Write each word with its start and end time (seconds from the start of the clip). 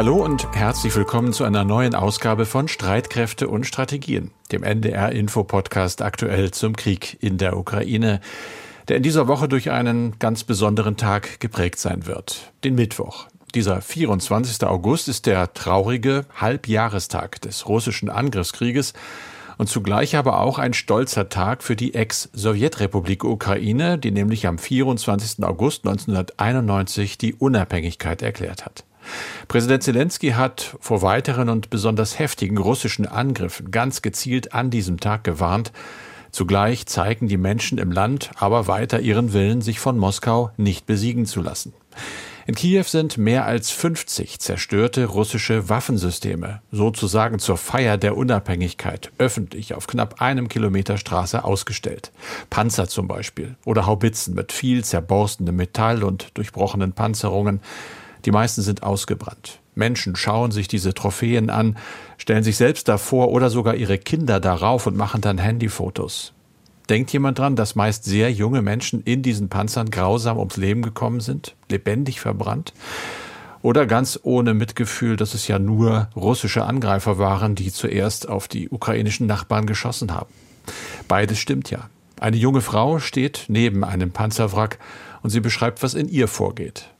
Hallo 0.00 0.24
und 0.24 0.50
herzlich 0.54 0.96
willkommen 0.96 1.34
zu 1.34 1.44
einer 1.44 1.62
neuen 1.62 1.94
Ausgabe 1.94 2.46
von 2.46 2.68
Streitkräfte 2.68 3.48
und 3.48 3.66
Strategien, 3.66 4.30
dem 4.50 4.62
NDR 4.62 5.12
Info 5.12 5.44
Podcast 5.44 6.00
aktuell 6.00 6.52
zum 6.52 6.74
Krieg 6.74 7.18
in 7.22 7.36
der 7.36 7.54
Ukraine, 7.58 8.22
der 8.88 8.96
in 8.96 9.02
dieser 9.02 9.28
Woche 9.28 9.46
durch 9.46 9.70
einen 9.70 10.18
ganz 10.18 10.42
besonderen 10.44 10.96
Tag 10.96 11.38
geprägt 11.38 11.78
sein 11.78 12.06
wird, 12.06 12.50
den 12.64 12.76
Mittwoch. 12.76 13.26
Dieser 13.54 13.82
24. 13.82 14.66
August 14.66 15.06
ist 15.06 15.26
der 15.26 15.52
traurige 15.52 16.24
Halbjahrestag 16.34 17.42
des 17.42 17.68
russischen 17.68 18.08
Angriffskrieges 18.08 18.94
und 19.58 19.68
zugleich 19.68 20.16
aber 20.16 20.40
auch 20.40 20.58
ein 20.58 20.72
stolzer 20.72 21.28
Tag 21.28 21.62
für 21.62 21.76
die 21.76 21.92
Ex-Sowjetrepublik 21.92 23.22
Ukraine, 23.22 23.98
die 23.98 24.12
nämlich 24.12 24.46
am 24.46 24.56
24. 24.56 25.44
August 25.44 25.86
1991 25.86 27.18
die 27.18 27.34
Unabhängigkeit 27.34 28.22
erklärt 28.22 28.64
hat. 28.64 28.84
Präsident 29.48 29.82
Zelensky 29.82 30.30
hat 30.30 30.76
vor 30.80 31.02
weiteren 31.02 31.48
und 31.48 31.70
besonders 31.70 32.18
heftigen 32.18 32.58
russischen 32.58 33.06
Angriffen 33.06 33.70
ganz 33.70 34.02
gezielt 34.02 34.52
an 34.52 34.70
diesem 34.70 35.00
Tag 35.00 35.24
gewarnt. 35.24 35.72
Zugleich 36.30 36.86
zeigen 36.86 37.26
die 37.26 37.36
Menschen 37.36 37.78
im 37.78 37.90
Land 37.90 38.30
aber 38.36 38.68
weiter 38.68 39.00
ihren 39.00 39.32
Willen, 39.32 39.62
sich 39.62 39.80
von 39.80 39.98
Moskau 39.98 40.50
nicht 40.56 40.86
besiegen 40.86 41.26
zu 41.26 41.42
lassen. 41.42 41.72
In 42.46 42.54
Kiew 42.54 42.84
sind 42.84 43.18
mehr 43.18 43.46
als 43.46 43.70
50 43.70 44.40
zerstörte 44.40 45.04
russische 45.04 45.68
Waffensysteme 45.68 46.62
sozusagen 46.72 47.38
zur 47.38 47.56
Feier 47.56 47.96
der 47.96 48.16
Unabhängigkeit 48.16 49.12
öffentlich 49.18 49.74
auf 49.74 49.86
knapp 49.86 50.20
einem 50.20 50.48
Kilometer 50.48 50.96
Straße 50.98 51.44
ausgestellt. 51.44 52.10
Panzer 52.48 52.88
zum 52.88 53.06
Beispiel 53.06 53.56
oder 53.64 53.86
Haubitzen 53.86 54.34
mit 54.34 54.52
viel 54.52 54.84
zerborstenem 54.84 55.54
Metall 55.54 56.02
und 56.02 56.30
durchbrochenen 56.34 56.92
Panzerungen. 56.92 57.60
Die 58.24 58.30
meisten 58.30 58.62
sind 58.62 58.82
ausgebrannt. 58.82 59.60
Menschen 59.74 60.16
schauen 60.16 60.50
sich 60.50 60.68
diese 60.68 60.94
Trophäen 60.94 61.50
an, 61.50 61.76
stellen 62.18 62.42
sich 62.42 62.56
selbst 62.56 62.88
davor 62.88 63.30
oder 63.30 63.50
sogar 63.50 63.74
ihre 63.74 63.98
Kinder 63.98 64.40
darauf 64.40 64.86
und 64.86 64.96
machen 64.96 65.20
dann 65.20 65.38
Handyfotos. 65.38 66.32
Denkt 66.88 67.12
jemand 67.12 67.38
dran, 67.38 67.54
dass 67.54 67.76
meist 67.76 68.04
sehr 68.04 68.32
junge 68.32 68.62
Menschen 68.62 69.02
in 69.04 69.22
diesen 69.22 69.48
Panzern 69.48 69.90
grausam 69.90 70.38
ums 70.38 70.56
Leben 70.56 70.82
gekommen 70.82 71.20
sind, 71.20 71.54
lebendig 71.70 72.20
verbrannt? 72.20 72.74
Oder 73.62 73.86
ganz 73.86 74.18
ohne 74.22 74.54
Mitgefühl, 74.54 75.16
dass 75.16 75.34
es 75.34 75.46
ja 75.46 75.58
nur 75.58 76.08
russische 76.16 76.64
Angreifer 76.64 77.18
waren, 77.18 77.54
die 77.54 77.70
zuerst 77.70 78.28
auf 78.28 78.48
die 78.48 78.70
ukrainischen 78.70 79.26
Nachbarn 79.26 79.66
geschossen 79.66 80.12
haben? 80.12 80.32
Beides 81.06 81.38
stimmt 81.38 81.70
ja. 81.70 81.90
Eine 82.18 82.36
junge 82.36 82.60
Frau 82.60 82.98
steht 82.98 83.44
neben 83.48 83.84
einem 83.84 84.10
Panzerwrack 84.10 84.78
und 85.22 85.30
sie 85.30 85.40
beschreibt, 85.40 85.82
was 85.82 85.94
in 85.94 86.08
ihr 86.08 86.26
vorgeht. 86.26 86.90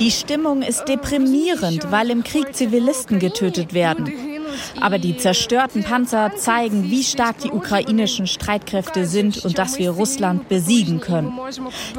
Die 0.00 0.10
Stimmung 0.12 0.62
ist 0.62 0.84
deprimierend, 0.84 1.90
weil 1.90 2.10
im 2.10 2.22
Krieg 2.22 2.54
Zivilisten 2.54 3.18
getötet 3.18 3.74
werden. 3.74 4.12
Aber 4.80 4.98
die 4.98 5.16
zerstörten 5.16 5.82
Panzer 5.82 6.32
zeigen, 6.36 6.90
wie 6.90 7.02
stark 7.02 7.38
die 7.38 7.50
ukrainischen 7.50 8.26
Streitkräfte 8.26 9.06
sind 9.06 9.44
und 9.44 9.58
dass 9.58 9.78
wir 9.78 9.90
Russland 9.90 10.48
besiegen 10.48 11.00
können. 11.00 11.32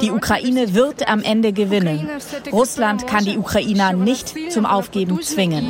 Die 0.00 0.10
Ukraine 0.10 0.74
wird 0.74 1.08
am 1.08 1.22
Ende 1.22 1.52
gewinnen. 1.52 2.08
Russland 2.52 3.06
kann 3.06 3.24
die 3.24 3.38
Ukrainer 3.38 3.92
nicht 3.92 4.34
zum 4.50 4.64
Aufgeben 4.64 5.20
zwingen. 5.22 5.66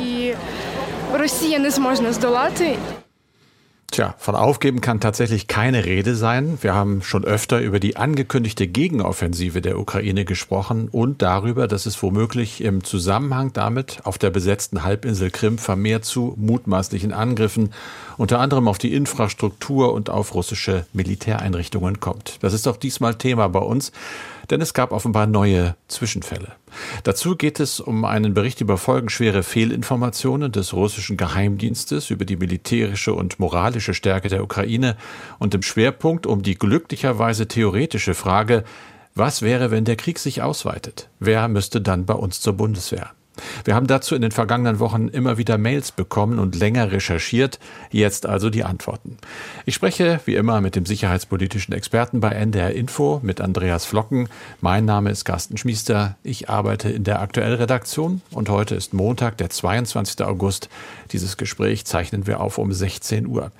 Tja, 3.91 4.15
von 4.19 4.35
Aufgeben 4.35 4.79
kann 4.79 5.01
tatsächlich 5.01 5.47
keine 5.47 5.83
Rede 5.83 6.15
sein. 6.15 6.57
Wir 6.61 6.73
haben 6.73 7.01
schon 7.01 7.25
öfter 7.25 7.59
über 7.59 7.77
die 7.81 7.97
angekündigte 7.97 8.65
Gegenoffensive 8.65 9.59
der 9.59 9.77
Ukraine 9.77 10.23
gesprochen 10.23 10.87
und 10.89 11.21
darüber, 11.21 11.67
dass 11.67 11.85
es 11.85 12.01
womöglich 12.01 12.63
im 12.63 12.85
Zusammenhang 12.85 13.51
damit 13.51 13.99
auf 14.05 14.17
der 14.17 14.29
besetzten 14.29 14.85
Halbinsel 14.85 15.29
Krim 15.29 15.57
vermehrt 15.57 16.05
zu 16.05 16.35
mutmaßlichen 16.37 17.11
Angriffen, 17.11 17.73
unter 18.15 18.39
anderem 18.39 18.69
auf 18.69 18.77
die 18.77 18.93
Infrastruktur 18.93 19.91
und 19.91 20.09
auf 20.09 20.35
russische 20.35 20.85
Militäreinrichtungen 20.93 21.99
kommt. 21.99 22.37
Das 22.39 22.53
ist 22.53 22.69
auch 22.69 22.77
diesmal 22.77 23.15
Thema 23.15 23.49
bei 23.49 23.59
uns 23.59 23.91
denn 24.51 24.61
es 24.61 24.73
gab 24.73 24.91
offenbar 24.91 25.25
neue 25.25 25.75
Zwischenfälle. 25.87 26.49
Dazu 27.03 27.35
geht 27.35 27.59
es 27.59 27.79
um 27.79 28.05
einen 28.05 28.33
Bericht 28.33 28.61
über 28.61 28.77
folgenschwere 28.77 29.43
Fehlinformationen 29.43 30.51
des 30.51 30.73
russischen 30.73 31.17
Geheimdienstes 31.17 32.09
über 32.09 32.25
die 32.25 32.35
militärische 32.35 33.13
und 33.13 33.39
moralische 33.39 33.93
Stärke 33.93 34.27
der 34.27 34.43
Ukraine 34.43 34.97
und 35.39 35.55
im 35.55 35.61
Schwerpunkt 35.63 36.25
um 36.27 36.43
die 36.43 36.55
glücklicherweise 36.55 37.47
theoretische 37.47 38.13
Frage, 38.13 38.63
was 39.15 39.41
wäre, 39.41 39.71
wenn 39.71 39.85
der 39.85 39.95
Krieg 39.95 40.19
sich 40.19 40.41
ausweitet? 40.41 41.09
Wer 41.19 41.47
müsste 41.47 41.81
dann 41.81 42.05
bei 42.05 42.13
uns 42.13 42.39
zur 42.39 42.53
Bundeswehr? 42.53 43.11
Wir 43.63 43.75
haben 43.75 43.87
dazu 43.87 44.15
in 44.15 44.21
den 44.21 44.31
vergangenen 44.31 44.79
Wochen 44.79 45.07
immer 45.07 45.37
wieder 45.37 45.57
Mails 45.57 45.91
bekommen 45.91 46.39
und 46.39 46.55
länger 46.55 46.91
recherchiert. 46.91 47.59
Jetzt 47.89 48.25
also 48.25 48.49
die 48.49 48.63
Antworten. 48.63 49.17
Ich 49.65 49.75
spreche 49.75 50.19
wie 50.25 50.35
immer 50.35 50.61
mit 50.61 50.75
dem 50.75 50.85
sicherheitspolitischen 50.85 51.73
Experten 51.73 52.19
bei 52.19 52.29
NDR 52.29 52.73
Info, 52.73 53.19
mit 53.23 53.39
Andreas 53.39 53.85
Flocken. 53.85 54.27
Mein 54.59 54.85
Name 54.85 55.11
ist 55.11 55.25
Carsten 55.25 55.57
Schmiester. 55.57 56.17
Ich 56.23 56.49
arbeite 56.49 56.89
in 56.89 57.03
der 57.03 57.21
Aktuellredaktion 57.21 58.21
und 58.31 58.49
heute 58.49 58.75
ist 58.75 58.93
Montag, 58.93 59.37
der 59.37 59.49
22. 59.49 60.25
August. 60.25 60.69
Dieses 61.11 61.37
Gespräch 61.37 61.85
zeichnen 61.85 62.27
wir 62.27 62.41
auf 62.41 62.57
um 62.57 62.73
16 62.73 63.27
Uhr. 63.27 63.51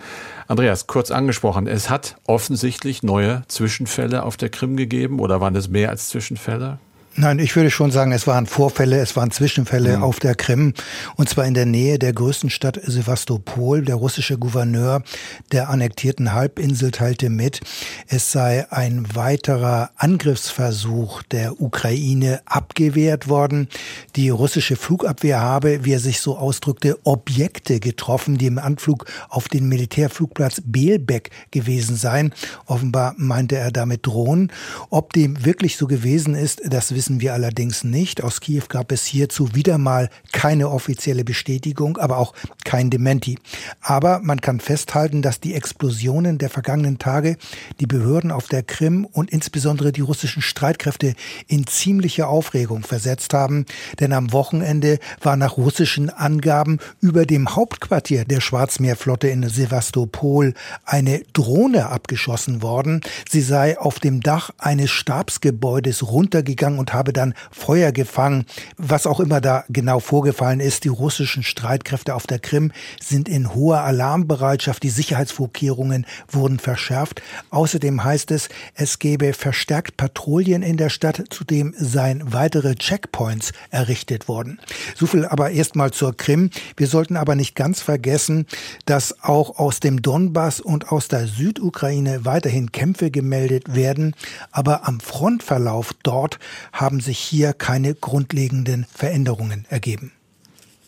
Andreas, 0.47 0.87
kurz 0.87 1.11
angesprochen, 1.11 1.67
es 1.67 1.89
hat 1.89 2.17
offensichtlich 2.27 3.03
neue 3.03 3.43
Zwischenfälle 3.47 4.23
auf 4.23 4.35
der 4.35 4.49
Krim 4.49 4.75
gegeben 4.75 5.19
oder 5.19 5.39
waren 5.39 5.55
es 5.55 5.69
mehr 5.69 5.89
als 5.89 6.09
Zwischenfälle? 6.09 6.79
Nein, 7.17 7.39
ich 7.39 7.57
würde 7.57 7.69
schon 7.69 7.91
sagen, 7.91 8.13
es 8.13 8.25
waren 8.25 8.45
Vorfälle, 8.45 8.97
es 8.99 9.17
waren 9.17 9.31
Zwischenfälle 9.31 9.97
mhm. 9.97 10.03
auf 10.03 10.21
der 10.21 10.33
Krim 10.33 10.73
und 11.17 11.27
zwar 11.27 11.45
in 11.45 11.53
der 11.53 11.65
Nähe 11.65 11.99
der 11.99 12.13
größten 12.13 12.49
Stadt 12.49 12.79
Sevastopol. 12.81 13.81
Der 13.81 13.95
russische 13.95 14.37
Gouverneur 14.37 15.03
der 15.51 15.67
annektierten 15.67 16.31
Halbinsel 16.31 16.91
teilte 16.91 17.29
mit, 17.29 17.59
es 18.07 18.31
sei 18.31 18.65
ein 18.71 19.13
weiterer 19.13 19.91
Angriffsversuch 19.97 21.21
der 21.23 21.61
Ukraine 21.61 22.39
abgewehrt 22.45 23.27
worden. 23.27 23.67
Die 24.15 24.29
russische 24.29 24.77
Flugabwehr 24.77 25.41
habe, 25.41 25.83
wie 25.83 25.91
er 25.91 25.99
sich 25.99 26.21
so 26.21 26.37
ausdrückte, 26.37 26.97
Objekte 27.03 27.81
getroffen, 27.81 28.37
die 28.37 28.45
im 28.45 28.57
Anflug 28.57 29.05
auf 29.27 29.49
den 29.49 29.67
Militärflugplatz 29.67 30.61
Belbek 30.63 31.29
gewesen 31.51 31.97
seien. 31.97 32.33
Offenbar 32.67 33.15
meinte 33.17 33.57
er 33.57 33.71
damit 33.71 34.07
Drohnen. 34.07 34.49
Ob 34.89 35.11
dem 35.11 35.43
wirklich 35.43 35.75
so 35.75 35.87
gewesen 35.87 36.35
ist, 36.35 36.61
das 36.63 36.95
wissen 36.95 37.00
wir 37.09 37.33
allerdings 37.33 37.83
nicht. 37.83 38.23
Aus 38.23 38.41
Kiew 38.41 38.63
gab 38.69 38.91
es 38.91 39.05
hierzu 39.05 39.55
wieder 39.55 39.77
mal 39.77 40.09
keine 40.31 40.69
offizielle 40.69 41.23
Bestätigung, 41.23 41.97
aber 41.97 42.17
auch 42.17 42.33
kein 42.63 42.89
Dementi. 42.89 43.37
Aber 43.81 44.19
man 44.23 44.41
kann 44.41 44.59
festhalten, 44.59 45.21
dass 45.21 45.39
die 45.39 45.53
Explosionen 45.53 46.37
der 46.37 46.49
vergangenen 46.49 46.99
Tage 46.99 47.37
die 47.79 47.87
Behörden 47.87 48.31
auf 48.31 48.47
der 48.47 48.63
Krim 48.63 49.05
und 49.05 49.31
insbesondere 49.31 49.91
die 49.91 50.01
russischen 50.01 50.41
Streitkräfte 50.41 51.15
in 51.47 51.65
ziemliche 51.67 52.27
Aufregung 52.27 52.83
versetzt 52.83 53.33
haben. 53.33 53.65
Denn 53.99 54.13
am 54.13 54.31
Wochenende 54.31 54.99
war 55.21 55.35
nach 55.35 55.57
russischen 55.57 56.09
Angaben 56.09 56.79
über 56.99 57.25
dem 57.25 57.55
Hauptquartier 57.55 58.25
der 58.25 58.41
Schwarzmeerflotte 58.41 59.27
in 59.27 59.47
Sevastopol 59.47 60.53
eine 60.85 61.21
Drohne 61.33 61.89
abgeschossen 61.89 62.61
worden. 62.61 63.01
Sie 63.29 63.41
sei 63.41 63.79
auf 63.79 63.99
dem 63.99 64.21
Dach 64.21 64.51
eines 64.57 64.91
Stabsgebäudes 64.91 66.07
runtergegangen 66.07 66.79
und 66.79 66.90
habe 66.93 67.13
dann 67.13 67.33
Feuer 67.51 67.91
gefangen. 67.91 68.45
Was 68.77 69.07
auch 69.07 69.19
immer 69.19 69.41
da 69.41 69.63
genau 69.69 69.99
vorgefallen 69.99 70.59
ist, 70.59 70.83
die 70.83 70.89
russischen 70.89 71.43
Streitkräfte 71.43 72.15
auf 72.15 72.27
der 72.27 72.39
Krim 72.39 72.71
sind 73.01 73.29
in 73.29 73.53
hoher 73.53 73.81
Alarmbereitschaft. 73.81 74.83
Die 74.83 74.89
Sicherheitsvorkehrungen 74.89 76.05
wurden 76.29 76.59
verschärft. 76.59 77.21
Außerdem 77.49 78.03
heißt 78.03 78.31
es, 78.31 78.49
es 78.75 78.99
gebe 78.99 79.33
verstärkt 79.33 79.97
Patrouillen 79.97 80.63
in 80.63 80.77
der 80.77 80.89
Stadt, 80.89 81.23
zudem 81.29 81.73
seien 81.77 82.33
weitere 82.33 82.75
Checkpoints 82.75 83.53
errichtet 83.69 84.27
worden. 84.27 84.59
So 84.95 85.05
viel 85.05 85.25
aber 85.25 85.51
erstmal 85.51 85.91
zur 85.91 86.15
Krim. 86.15 86.49
Wir 86.77 86.87
sollten 86.87 87.17
aber 87.17 87.35
nicht 87.35 87.55
ganz 87.55 87.81
vergessen, 87.81 88.45
dass 88.85 89.23
auch 89.23 89.59
aus 89.59 89.79
dem 89.79 90.01
Donbass 90.01 90.59
und 90.59 90.91
aus 90.91 91.07
der 91.07 91.27
Südukraine 91.27 92.25
weiterhin 92.25 92.71
Kämpfe 92.71 93.11
gemeldet 93.11 93.75
werden. 93.75 94.15
Aber 94.51 94.87
am 94.87 94.99
Frontverlauf 94.99 95.93
dort 96.03 96.39
haben 96.81 96.99
sich 96.99 97.19
hier 97.19 97.53
keine 97.53 97.93
grundlegenden 97.95 98.85
Veränderungen 98.93 99.65
ergeben. 99.69 100.11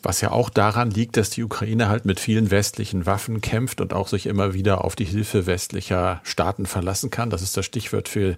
Was 0.03 0.19
ja 0.19 0.31
auch 0.31 0.49
daran 0.49 0.91
liegt, 0.91 1.15
dass 1.15 1.29
die 1.29 1.43
Ukraine 1.43 1.87
halt 1.87 2.03
mit 2.03 2.19
vielen 2.19 2.51
westlichen 2.51 3.05
Waffen 3.05 3.39
kämpft 3.39 3.79
und 3.79 3.93
auch 3.93 4.09
sich 4.09 4.25
immer 4.25 4.53
wieder 4.53 4.83
auf 4.83 4.95
die 4.95 5.05
Hilfe 5.05 5.47
westlicher 5.47 6.19
Staaten 6.23 6.65
verlassen 6.65 7.09
kann. 7.09 7.29
Das 7.29 7.41
ist 7.41 7.55
das 7.55 7.65
Stichwort 7.65 8.09
für 8.09 8.35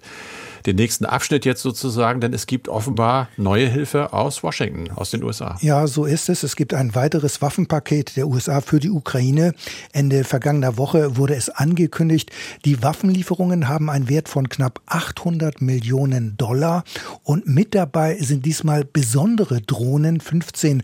den 0.64 0.76
nächsten 0.76 1.04
Abschnitt 1.04 1.44
jetzt 1.44 1.62
sozusagen, 1.62 2.20
denn 2.20 2.32
es 2.32 2.46
gibt 2.46 2.68
offenbar 2.68 3.28
neue 3.36 3.68
Hilfe 3.68 4.12
aus 4.12 4.42
Washington, 4.42 4.90
aus 4.92 5.10
den 5.10 5.22
USA. 5.22 5.56
Ja, 5.60 5.86
so 5.86 6.04
ist 6.04 6.28
es. 6.28 6.42
Es 6.42 6.56
gibt 6.56 6.74
ein 6.74 6.94
weiteres 6.94 7.42
Waffenpaket 7.42 8.16
der 8.16 8.28
USA 8.28 8.60
für 8.60 8.80
die 8.80 8.90
Ukraine. 8.90 9.54
Ende 9.92 10.24
vergangener 10.24 10.76
Woche 10.76 11.16
wurde 11.16 11.34
es 11.34 11.48
angekündigt, 11.48 12.30
die 12.64 12.82
Waffenlieferungen 12.82 13.68
haben 13.68 13.90
einen 13.90 14.08
Wert 14.08 14.28
von 14.28 14.48
knapp 14.48 14.80
800 14.86 15.60
Millionen 15.60 16.36
Dollar 16.36 16.84
und 17.22 17.46
mit 17.46 17.74
dabei 17.74 18.16
sind 18.18 18.44
diesmal 18.44 18.84
besondere 18.84 19.60
Drohnen, 19.60 20.20
15 20.20 20.82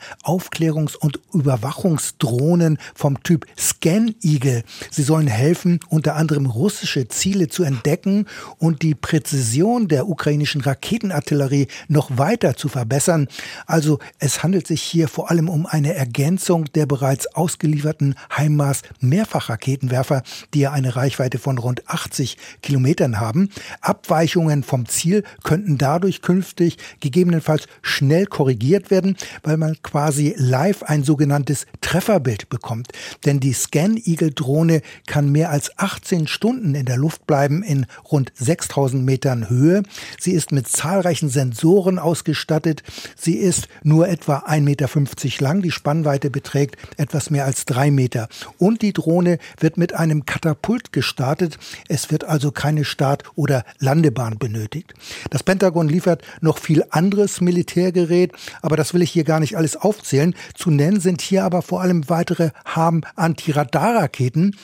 Aufklärungs- 0.72 0.96
und 0.96 1.20
Überwachungsdrohnen 1.32 2.78
vom 2.94 3.22
Typ 3.22 3.46
Scan 3.58 4.14
Eagle. 4.22 4.62
Sie 4.90 5.02
sollen 5.02 5.26
helfen, 5.26 5.80
unter 5.88 6.16
anderem 6.16 6.46
russische 6.46 7.08
Ziele 7.08 7.48
zu 7.48 7.62
entdecken 7.62 8.26
und 8.58 8.82
die 8.82 8.94
Präzision 8.94 9.88
der 9.88 10.08
ukrainischen 10.08 10.60
Raketenartillerie 10.60 11.68
noch 11.88 12.16
weiter 12.18 12.56
zu 12.56 12.68
verbessern. 12.68 13.28
Also 13.66 13.98
es 14.18 14.42
handelt 14.42 14.66
sich 14.66 14.82
hier 14.82 15.08
vor 15.08 15.30
allem 15.30 15.48
um 15.48 15.66
eine 15.66 15.94
Ergänzung 15.94 16.64
der 16.74 16.86
bereits 16.86 17.26
ausgelieferten 17.34 18.14
HIMARS 18.36 18.82
Mehrfachraketenwerfer, 19.00 20.22
die 20.54 20.60
ja 20.60 20.72
eine 20.72 20.96
Reichweite 20.96 21.38
von 21.38 21.58
rund 21.58 21.88
80 21.88 22.36
Kilometern 22.62 23.20
haben. 23.20 23.50
Abweichungen 23.80 24.62
vom 24.62 24.86
Ziel 24.86 25.24
könnten 25.42 25.78
dadurch 25.78 26.22
künftig 26.22 26.78
gegebenenfalls 27.00 27.66
schnell 27.82 28.26
korrigiert 28.26 28.90
werden, 28.90 29.16
weil 29.42 29.56
man 29.56 29.76
quasi 29.82 30.34
live 30.36 30.61
ein 30.82 31.04
sogenanntes 31.04 31.66
Trefferbild 31.80 32.48
bekommt. 32.48 32.88
Denn 33.24 33.40
die 33.40 33.52
Scan 33.52 33.96
Eagle 33.96 34.30
Drohne 34.30 34.82
kann 35.06 35.30
mehr 35.30 35.50
als 35.50 35.78
18 35.78 36.26
Stunden 36.26 36.74
in 36.74 36.86
der 36.86 36.96
Luft 36.96 37.26
bleiben 37.26 37.62
in 37.62 37.86
rund 38.10 38.32
6000 38.34 39.04
Metern 39.04 39.48
Höhe. 39.48 39.82
Sie 40.20 40.32
ist 40.32 40.52
mit 40.52 40.68
zahlreichen 40.68 41.28
Sensoren 41.28 41.98
ausgestattet. 41.98 42.82
Sie 43.16 43.36
ist 43.36 43.68
nur 43.82 44.08
etwa 44.08 44.38
1,50 44.38 44.60
Meter 44.60 45.44
lang. 45.44 45.62
Die 45.62 45.70
Spannweite 45.70 46.30
beträgt 46.30 46.76
etwas 46.96 47.30
mehr 47.30 47.44
als 47.44 47.64
drei 47.64 47.90
Meter. 47.90 48.28
Und 48.58 48.82
die 48.82 48.92
Drohne 48.92 49.38
wird 49.58 49.76
mit 49.76 49.94
einem 49.94 50.26
Katapult 50.26 50.92
gestartet. 50.92 51.58
Es 51.88 52.10
wird 52.10 52.24
also 52.24 52.52
keine 52.52 52.84
Start- 52.84 53.24
oder 53.34 53.64
Landebahn 53.78 54.38
benötigt. 54.38 54.94
Das 55.30 55.42
Pentagon 55.42 55.88
liefert 55.88 56.22
noch 56.40 56.58
viel 56.58 56.84
anderes 56.90 57.40
Militärgerät, 57.40 58.32
aber 58.60 58.76
das 58.76 58.94
will 58.94 59.02
ich 59.02 59.10
hier 59.10 59.24
gar 59.24 59.40
nicht 59.40 59.56
alles 59.56 59.76
aufzählen. 59.76 60.34
Zu 60.54 60.70
nennen 60.70 61.00
sind 61.00 61.22
hier 61.22 61.44
aber 61.44 61.62
vor 61.62 61.80
allem 61.80 62.08
weitere 62.08 62.50
Harm-Antiradarraketen, 62.64 64.56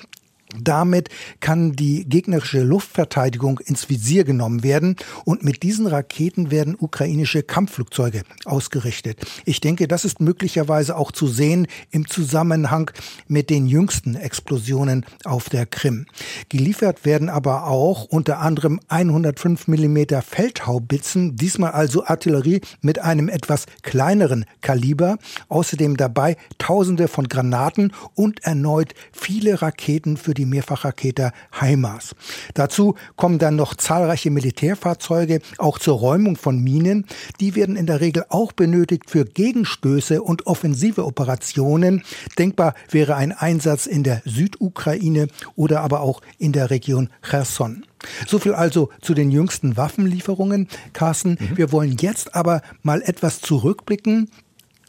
damit 0.56 1.10
kann 1.40 1.72
die 1.72 2.08
gegnerische 2.08 2.62
Luftverteidigung 2.62 3.58
ins 3.60 3.90
Visier 3.90 4.24
genommen 4.24 4.62
werden 4.62 4.96
und 5.24 5.44
mit 5.44 5.62
diesen 5.62 5.86
Raketen 5.86 6.50
werden 6.50 6.74
ukrainische 6.78 7.42
Kampfflugzeuge 7.42 8.22
ausgerichtet. 8.46 9.20
Ich 9.44 9.60
denke, 9.60 9.88
das 9.88 10.06
ist 10.06 10.20
möglicherweise 10.20 10.96
auch 10.96 11.12
zu 11.12 11.26
sehen 11.26 11.66
im 11.90 12.08
Zusammenhang 12.08 12.90
mit 13.26 13.50
den 13.50 13.66
jüngsten 13.66 14.14
Explosionen 14.14 15.04
auf 15.24 15.50
der 15.50 15.66
Krim. 15.66 16.06
Geliefert 16.48 17.04
werden 17.04 17.28
aber 17.28 17.66
auch 17.66 18.04
unter 18.04 18.38
anderem 18.38 18.80
105 18.88 19.68
mm 19.68 19.98
Feldhaubitzen, 20.26 21.36
diesmal 21.36 21.72
also 21.72 22.06
Artillerie 22.06 22.62
mit 22.80 23.00
einem 23.00 23.28
etwas 23.28 23.66
kleineren 23.82 24.46
Kaliber, 24.62 25.18
außerdem 25.48 25.96
dabei 25.98 26.36
Tausende 26.56 27.08
von 27.08 27.28
Granaten 27.28 27.92
und 28.14 28.44
erneut 28.44 28.94
viele 29.12 29.60
Raketen 29.60 30.16
für 30.16 30.37
die 30.38 30.46
Mehrfachraketer 30.46 31.32
HIMARS. 31.60 32.14
Dazu 32.54 32.94
kommen 33.16 33.38
dann 33.38 33.56
noch 33.56 33.74
zahlreiche 33.74 34.30
Militärfahrzeuge, 34.30 35.40
auch 35.58 35.78
zur 35.78 35.98
Räumung 35.98 36.36
von 36.36 36.62
Minen. 36.62 37.04
Die 37.40 37.54
werden 37.54 37.76
in 37.76 37.86
der 37.86 38.00
Regel 38.00 38.24
auch 38.28 38.52
benötigt 38.52 39.10
für 39.10 39.24
Gegenstöße 39.24 40.22
und 40.22 40.46
offensive 40.46 41.04
Operationen. 41.04 42.02
Denkbar 42.38 42.74
wäre 42.90 43.16
ein 43.16 43.32
Einsatz 43.32 43.86
in 43.86 44.04
der 44.04 44.22
Südukraine 44.24 45.28
oder 45.56 45.80
aber 45.80 46.00
auch 46.00 46.22
in 46.38 46.52
der 46.52 46.70
Region 46.70 47.10
Cherson. 47.22 47.84
So 48.26 48.38
viel 48.38 48.54
also 48.54 48.90
zu 49.00 49.12
den 49.12 49.30
jüngsten 49.30 49.76
Waffenlieferungen, 49.76 50.68
Carsten. 50.92 51.30
Mhm. 51.30 51.56
Wir 51.56 51.72
wollen 51.72 51.96
jetzt 52.00 52.34
aber 52.34 52.62
mal 52.82 53.02
etwas 53.02 53.40
zurückblicken 53.40 54.30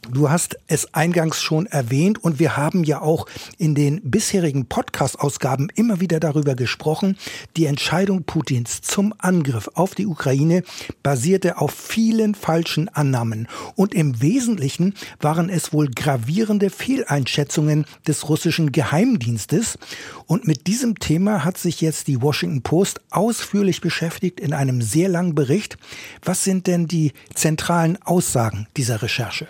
Du 0.07 0.29
hast 0.29 0.57
es 0.67 0.93
eingangs 0.93 1.41
schon 1.41 1.65
erwähnt 1.65 2.23
und 2.23 2.39
wir 2.39 2.57
haben 2.57 2.83
ja 2.83 3.01
auch 3.01 3.27
in 3.57 3.75
den 3.75 4.01
bisherigen 4.01 4.65
Podcast-Ausgaben 4.65 5.69
immer 5.75 5.99
wieder 5.99 6.19
darüber 6.19 6.55
gesprochen. 6.55 7.17
Die 7.57 7.65
Entscheidung 7.65 8.23
Putins 8.23 8.81
zum 8.81 9.13
Angriff 9.17 9.69
auf 9.75 9.95
die 9.95 10.07
Ukraine 10.07 10.63
basierte 11.03 11.57
auf 11.57 11.71
vielen 11.71 12.33
falschen 12.33 12.89
Annahmen 12.89 13.47
und 13.75 13.93
im 13.93 14.21
Wesentlichen 14.21 14.95
waren 15.19 15.49
es 15.49 15.73
wohl 15.73 15.89
gravierende 15.89 16.69
Fehleinschätzungen 16.69 17.85
des 18.07 18.29
russischen 18.29 18.71
Geheimdienstes. 18.71 19.77
Und 20.25 20.47
mit 20.47 20.65
diesem 20.67 20.97
Thema 20.97 21.43
hat 21.43 21.57
sich 21.57 21.81
jetzt 21.81 22.07
die 22.07 22.21
Washington 22.21 22.61
Post 22.61 23.01
ausführlich 23.11 23.81
beschäftigt 23.81 24.39
in 24.39 24.53
einem 24.53 24.81
sehr 24.81 25.09
langen 25.09 25.35
Bericht. 25.35 25.77
Was 26.23 26.43
sind 26.43 26.67
denn 26.67 26.87
die 26.87 27.11
zentralen 27.35 28.01
Aussagen 28.01 28.67
dieser 28.75 29.01
Recherche? 29.01 29.47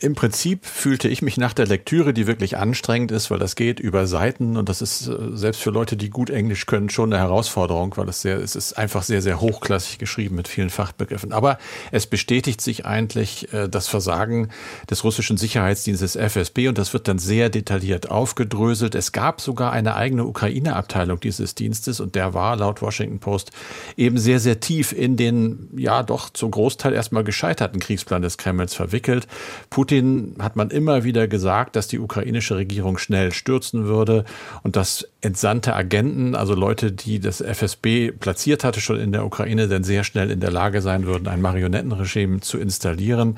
Im 0.00 0.14
Prinzip 0.14 0.64
fühlte 0.64 1.08
ich 1.08 1.20
mich 1.20 1.36
nach 1.36 1.52
der 1.52 1.66
Lektüre, 1.66 2.14
die 2.14 2.26
wirklich 2.26 2.56
anstrengend 2.56 3.12
ist, 3.12 3.30
weil 3.30 3.38
das 3.38 3.54
geht 3.54 3.80
über 3.80 4.06
Seiten 4.06 4.56
und 4.56 4.70
das 4.70 4.80
ist 4.80 5.08
äh, 5.08 5.14
selbst 5.34 5.60
für 5.60 5.68
Leute, 5.68 5.98
die 5.98 6.08
gut 6.08 6.30
Englisch 6.30 6.64
können, 6.64 6.88
schon 6.88 7.12
eine 7.12 7.22
Herausforderung, 7.22 7.94
weil 7.98 8.08
es 8.08 8.22
sehr, 8.22 8.38
es 8.38 8.56
ist 8.56 8.78
einfach 8.78 9.02
sehr, 9.02 9.20
sehr 9.20 9.42
hochklassig 9.42 9.98
geschrieben 9.98 10.36
mit 10.36 10.48
vielen 10.48 10.70
Fachbegriffen. 10.70 11.32
Aber 11.32 11.58
es 11.90 12.06
bestätigt 12.06 12.62
sich 12.62 12.86
eigentlich 12.86 13.52
äh, 13.52 13.68
das 13.68 13.88
Versagen 13.88 14.48
des 14.88 15.04
russischen 15.04 15.36
Sicherheitsdienstes 15.36 16.16
FSB 16.16 16.68
und 16.68 16.78
das 16.78 16.94
wird 16.94 17.06
dann 17.06 17.18
sehr 17.18 17.50
detailliert 17.50 18.10
aufgedröselt. 18.10 18.94
Es 18.94 19.12
gab 19.12 19.42
sogar 19.42 19.72
eine 19.72 19.96
eigene 19.96 20.24
Ukraine-Abteilung 20.24 21.20
dieses 21.20 21.54
Dienstes 21.54 22.00
und 22.00 22.14
der 22.14 22.32
war 22.32 22.56
laut 22.56 22.80
Washington 22.80 23.18
Post 23.18 23.50
eben 23.98 24.16
sehr, 24.16 24.40
sehr 24.40 24.60
tief 24.60 24.92
in 24.92 25.18
den, 25.18 25.68
ja, 25.76 26.02
doch 26.02 26.30
zum 26.30 26.50
Großteil 26.50 26.94
erstmal 26.94 27.22
gescheiterten 27.22 27.80
Kriegsplan 27.80 28.22
des 28.22 28.38
Kremls 28.38 28.74
verwickelt. 28.74 29.26
Putin 29.74 30.36
hat 30.38 30.54
man 30.54 30.70
immer 30.70 31.02
wieder 31.02 31.26
gesagt, 31.26 31.74
dass 31.74 31.88
die 31.88 31.98
ukrainische 31.98 32.54
Regierung 32.54 32.96
schnell 32.96 33.32
stürzen 33.32 33.86
würde 33.86 34.24
und 34.62 34.76
dass 34.76 35.08
entsandte 35.20 35.74
Agenten, 35.74 36.36
also 36.36 36.54
Leute, 36.54 36.92
die 36.92 37.18
das 37.18 37.40
FSB 37.40 38.12
platziert 38.12 38.62
hatte 38.62 38.80
schon 38.80 39.00
in 39.00 39.10
der 39.10 39.26
Ukraine, 39.26 39.66
dann 39.66 39.82
sehr 39.82 40.04
schnell 40.04 40.30
in 40.30 40.38
der 40.38 40.52
Lage 40.52 40.80
sein 40.80 41.06
würden, 41.06 41.26
ein 41.26 41.40
Marionettenregime 41.40 42.38
zu 42.38 42.58
installieren. 42.58 43.36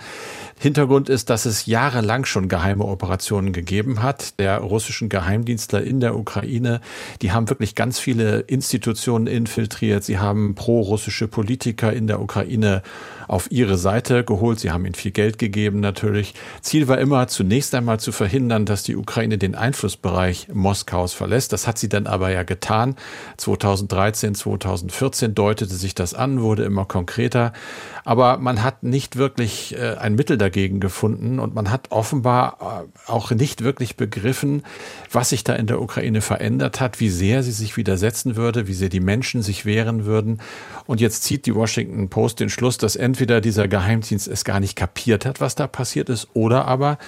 Hintergrund 0.58 1.08
ist, 1.08 1.30
dass 1.30 1.46
es 1.46 1.64
jahrelang 1.64 2.26
schon 2.26 2.48
geheime 2.48 2.84
Operationen 2.84 3.54
gegeben 3.54 4.02
hat, 4.02 4.38
der 4.38 4.58
russischen 4.58 5.08
Geheimdienstler 5.08 5.82
in 5.82 6.00
der 6.00 6.16
Ukraine. 6.16 6.82
Die 7.22 7.32
haben 7.32 7.48
wirklich 7.48 7.74
ganz 7.74 7.98
viele 7.98 8.40
Institutionen 8.40 9.26
infiltriert. 9.26 10.04
Sie 10.04 10.18
haben 10.18 10.54
pro-russische 10.54 11.28
Politiker 11.28 11.94
in 11.94 12.06
der 12.06 12.20
Ukraine 12.20 12.82
auf 13.28 13.50
ihre 13.50 13.78
Seite 13.78 14.24
geholt. 14.24 14.60
Sie 14.60 14.70
haben 14.70 14.84
ihnen 14.84 14.94
viel 14.94 15.12
Geld 15.12 15.38
gegeben 15.38 15.80
natürlich. 15.80 16.25
Ziel 16.60 16.88
war 16.88 16.98
immer 16.98 17.28
zunächst 17.28 17.74
einmal 17.74 18.00
zu 18.00 18.12
verhindern, 18.12 18.66
dass 18.66 18.82
die 18.82 18.96
Ukraine 18.96 19.38
den 19.38 19.54
Einflussbereich 19.54 20.48
Moskaus 20.52 21.12
verlässt. 21.12 21.52
Das 21.52 21.66
hat 21.66 21.78
sie 21.78 21.88
dann 21.88 22.06
aber 22.06 22.30
ja 22.30 22.42
getan. 22.42 22.96
2013, 23.36 24.34
2014 24.34 25.34
deutete 25.34 25.74
sich 25.74 25.94
das 25.94 26.14
an, 26.14 26.40
wurde 26.40 26.64
immer 26.64 26.84
konkreter. 26.84 27.52
Aber 28.04 28.38
man 28.38 28.62
hat 28.62 28.84
nicht 28.84 29.16
wirklich 29.16 29.76
äh, 29.76 29.96
ein 29.96 30.14
Mittel 30.14 30.38
dagegen 30.38 30.78
gefunden 30.78 31.40
und 31.40 31.54
man 31.54 31.70
hat 31.70 31.90
offenbar 31.90 32.86
äh, 32.86 33.10
auch 33.10 33.32
nicht 33.32 33.64
wirklich 33.64 33.96
begriffen, 33.96 34.62
was 35.10 35.30
sich 35.30 35.42
da 35.42 35.54
in 35.54 35.66
der 35.66 35.82
Ukraine 35.82 36.20
verändert 36.20 36.80
hat, 36.80 37.00
wie 37.00 37.10
sehr 37.10 37.42
sie 37.42 37.52
sich 37.52 37.76
widersetzen 37.76 38.36
würde, 38.36 38.68
wie 38.68 38.74
sehr 38.74 38.88
die 38.88 39.00
Menschen 39.00 39.42
sich 39.42 39.66
wehren 39.66 40.04
würden. 40.04 40.40
Und 40.86 41.00
jetzt 41.00 41.24
zieht 41.24 41.46
die 41.46 41.54
Washington 41.54 42.08
Post 42.08 42.40
den 42.40 42.48
Schluss, 42.48 42.78
dass 42.78 42.96
entweder 42.96 43.40
dieser 43.40 43.66
Geheimdienst 43.68 44.28
es 44.28 44.44
gar 44.44 44.60
nicht 44.60 44.76
kapiert 44.76 45.26
hat, 45.26 45.40
was 45.40 45.54
da 45.54 45.66
passiert 45.66 46.08
ist, 46.08 46.15
oder 46.32 46.64
aber, 46.64 46.98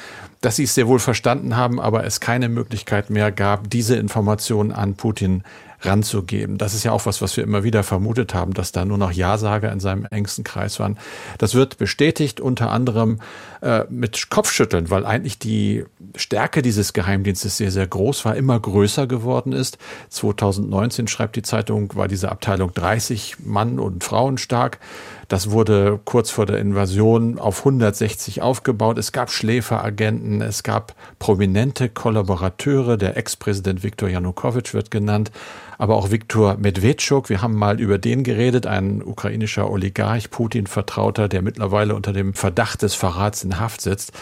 dass 0.40 0.56
sie 0.56 0.64
es 0.64 0.74
sehr 0.74 0.86
wohl 0.86 0.98
verstanden 0.98 1.56
haben, 1.56 1.80
aber 1.80 2.04
es 2.04 2.20
keine 2.20 2.48
Möglichkeit 2.48 3.10
mehr 3.10 3.32
gab, 3.32 3.70
diese 3.70 3.96
Informationen 3.96 4.72
an 4.72 4.94
Putin 4.94 5.42
ranzugeben. 5.82 6.58
Das 6.58 6.74
ist 6.74 6.84
ja 6.84 6.92
auch 6.92 7.06
was, 7.06 7.22
was 7.22 7.36
wir 7.36 7.44
immer 7.44 7.62
wieder 7.62 7.84
vermutet 7.84 8.34
haben, 8.34 8.52
dass 8.52 8.72
da 8.72 8.84
nur 8.84 8.98
noch 8.98 9.12
Ja-Sager 9.12 9.70
in 9.70 9.80
seinem 9.80 10.06
engsten 10.06 10.42
Kreis 10.42 10.80
waren. 10.80 10.98
Das 11.38 11.54
wird 11.54 11.78
bestätigt 11.78 12.40
unter 12.40 12.70
anderem 12.70 13.20
äh, 13.60 13.84
mit 13.88 14.28
Kopfschütteln, 14.30 14.90
weil 14.90 15.06
eigentlich 15.06 15.38
die 15.38 15.84
Stärke 16.16 16.62
dieses 16.62 16.92
Geheimdienstes 16.92 17.58
sehr, 17.58 17.70
sehr 17.70 17.86
groß 17.86 18.24
war, 18.24 18.34
immer 18.34 18.58
größer 18.58 19.06
geworden 19.06 19.52
ist. 19.52 19.78
2019 20.08 21.06
schreibt 21.06 21.36
die 21.36 21.42
Zeitung, 21.42 21.94
war 21.94 22.08
diese 22.08 22.30
Abteilung 22.32 22.74
30 22.74 23.36
Mann 23.44 23.78
und 23.78 24.02
Frauen 24.02 24.38
stark. 24.38 24.80
Das 25.28 25.50
wurde 25.50 26.00
kurz 26.06 26.30
vor 26.30 26.46
der 26.46 26.58
Invasion 26.58 27.38
auf 27.38 27.58
160 27.58 28.40
aufgebaut. 28.40 28.96
Es 28.96 29.12
gab 29.12 29.30
Schläferagenten, 29.30 30.40
es 30.40 30.62
gab 30.62 30.94
prominente 31.18 31.90
Kollaborateure. 31.90 32.96
Der 32.96 33.18
Ex-Präsident 33.18 33.82
Viktor 33.82 34.08
Janukowitsch 34.08 34.72
wird 34.72 34.90
genannt. 34.90 35.30
aber 35.78 35.94
auch 35.96 36.10
Viktor 36.10 36.56
Medvedchuk. 36.56 37.28
Wir 37.28 37.40
haben 37.40 37.54
mal 37.54 37.80
über 37.80 37.98
den 37.98 38.24
geredet, 38.24 38.66
ein 38.66 39.00
ukrainischer 39.02 39.70
Oligarch, 39.70 40.28
Putin-Vertrauter, 40.30 41.28
der 41.28 41.40
mittlerweile 41.40 41.94
unter 41.94 42.12
dem 42.12 42.34
Verdacht 42.34 42.82
des 42.82 42.94
Verrats 42.94 43.44
in 43.44 43.60
Haft 43.60 43.80
sitzt. 43.80 44.12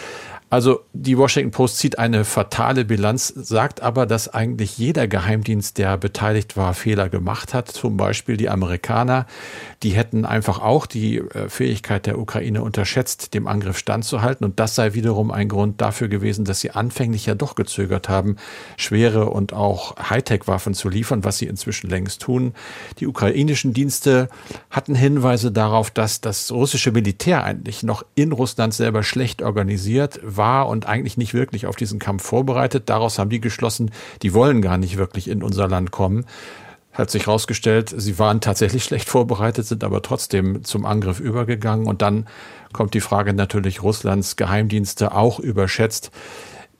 Also 0.57 0.87
die 0.95 1.19
Washington 1.19 1.51
Post 1.51 1.77
zieht 1.77 1.99
eine 1.99 2.25
fatale 2.25 2.87
Bilanz, 2.87 3.29
sagt 3.29 3.83
aber, 3.83 4.07
dass 4.07 4.33
eigentlich 4.33 4.79
jeder 4.79 5.07
Geheimdienst, 5.07 5.77
der 5.77 5.99
beteiligt 5.99 6.57
war, 6.57 6.73
Fehler 6.73 7.11
gemacht 7.11 7.53
hat. 7.53 7.69
Zum 7.69 7.99
Beispiel 7.99 8.39
die 8.39 8.49
Amerikaner, 8.49 9.27
die 9.83 9.91
hätten 9.91 10.25
einfach 10.25 10.63
auch 10.63 10.87
die 10.87 11.19
äh, 11.19 11.51
Fähigkeit 11.51 12.07
der 12.07 12.19
Ukraine 12.19 12.63
unterschätzt, 12.63 13.35
dem 13.35 13.49
Angriff 13.49 13.77
standzuhalten. 13.77 14.47
Und 14.47 14.59
das 14.59 14.75
sei 14.75 14.95
wiederum 14.95 15.31
ein 15.31 15.51
Grund 15.51 15.83
dafür 15.83 16.09
gewesen, 16.09 16.47
dass 16.47 16.61
sie 16.61 16.71
anfänglich 16.71 17.27
ja 17.27 17.35
doch 17.35 17.55
gezögert 17.55 18.09
haben, 18.09 18.37
schwere 18.79 19.29
und 19.29 19.53
auch 19.53 19.97
Hightech-Waffen 20.09 20.73
zu 20.73 20.89
liefern, 20.89 21.23
was 21.23 21.37
sie 21.37 21.49
inzwischen 21.49 21.91
längst 21.91 22.23
tun. 22.23 22.55
Die 22.99 23.07
ukrainischen 23.07 23.75
Dienste 23.75 24.31
hatten 24.71 24.95
Hinweise 24.95 25.53
darauf, 25.53 25.91
dass 25.91 26.23
das 26.23 26.51
russische 26.51 26.93
Militär 26.93 27.45
eigentlich 27.45 27.83
noch 27.83 28.07
in 28.15 28.33
Russland 28.33 28.73
selber 28.73 29.03
schlecht 29.03 29.43
organisiert 29.43 30.19
war 30.23 30.46
und 30.63 30.87
eigentlich 30.87 31.17
nicht 31.17 31.35
wirklich 31.35 31.67
auf 31.67 31.77
diesen 31.77 31.99
Kampf 31.99 32.25
vorbereitet. 32.25 32.89
Daraus 32.89 33.19
haben 33.19 33.31
die 33.31 33.41
geschlossen, 33.41 33.91
die 34.23 34.35
wollen 34.35 34.63
gar 34.63 34.79
nicht 34.79 34.97
wirklich 34.97 35.29
in 35.29 35.43
unser 35.43 35.69
Land 35.69 35.91
kommen. 35.91 36.25
Hat 36.93 37.11
sich 37.11 37.27
herausgestellt, 37.27 37.93
sie 37.95 38.19
waren 38.19 38.41
tatsächlich 38.41 38.85
schlecht 38.85 39.09
vorbereitet, 39.09 39.67
sind 39.67 39.85
aber 39.85 40.03
trotzdem 40.03 40.65
zum 40.65 40.87
Angriff 40.87 41.21
übergegangen. 41.21 41.87
Und 41.87 42.03
dann 42.03 42.27
kommt 42.73 42.95
die 42.95 43.01
Frage 43.01 43.33
natürlich 43.33 43.83
Russlands 43.83 44.37
Geheimdienste 44.37 45.13
auch 45.13 45.39
überschätzt. 45.39 46.11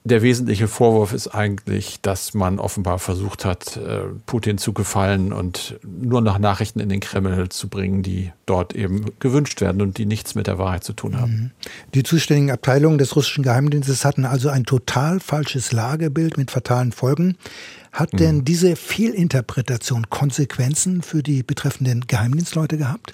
Der 0.07 0.23
wesentliche 0.23 0.69
Vorwurf 0.69 1.13
ist 1.13 1.27
eigentlich, 1.27 2.01
dass 2.01 2.33
man 2.33 2.61
offenbar 2.61 3.01
versucht 3.01 3.45
hat, 3.45 3.77
äh, 3.77 4.03
Putin 4.25 4.57
zu 4.57 4.73
gefallen 4.73 5.33
und 5.33 5.81
nur 5.83 6.21
noch 6.21 6.39
Nachrichten 6.39 6.79
in 6.79 6.89
den 6.89 7.01
Kreml 7.01 7.49
zu 7.49 7.69
bringen, 7.69 8.05
die 8.05 8.31
dort 8.47 8.73
eben 8.73 9.07
gewünscht 9.19 9.61
werden 9.61 9.83
und 9.83 9.99
die 9.99 10.07
nichts 10.07 10.37
mit 10.37 10.47
der 10.47 10.59
Wahrheit 10.59 10.85
zu 10.85 10.93
tun 10.93 11.21
haben. 11.21 11.33
Mhm. 11.33 11.51
Die 11.95 12.05
zuständigen 12.05 12.53
Abteilungen 12.53 12.99
des 12.99 13.17
russischen 13.17 13.43
Geheimdienstes 13.43 14.05
hatten 14.05 14.25
also 14.25 14.49
ein 14.49 14.63
total 14.63 15.19
falsches 15.19 15.73
Lagebild 15.73 16.39
mit 16.39 16.53
fatalen 16.53 16.93
Folgen. 16.93 17.37
Hat 17.91 18.13
mhm. 18.13 18.19
denn 18.19 18.45
diese 18.45 18.77
Fehlinterpretation 18.77 20.09
Konsequenzen 20.09 21.03
für 21.03 21.25
die 21.25 21.43
betreffenden 21.43 22.07
Geheimdienstleute 22.07 22.79
gehabt? 22.79 23.13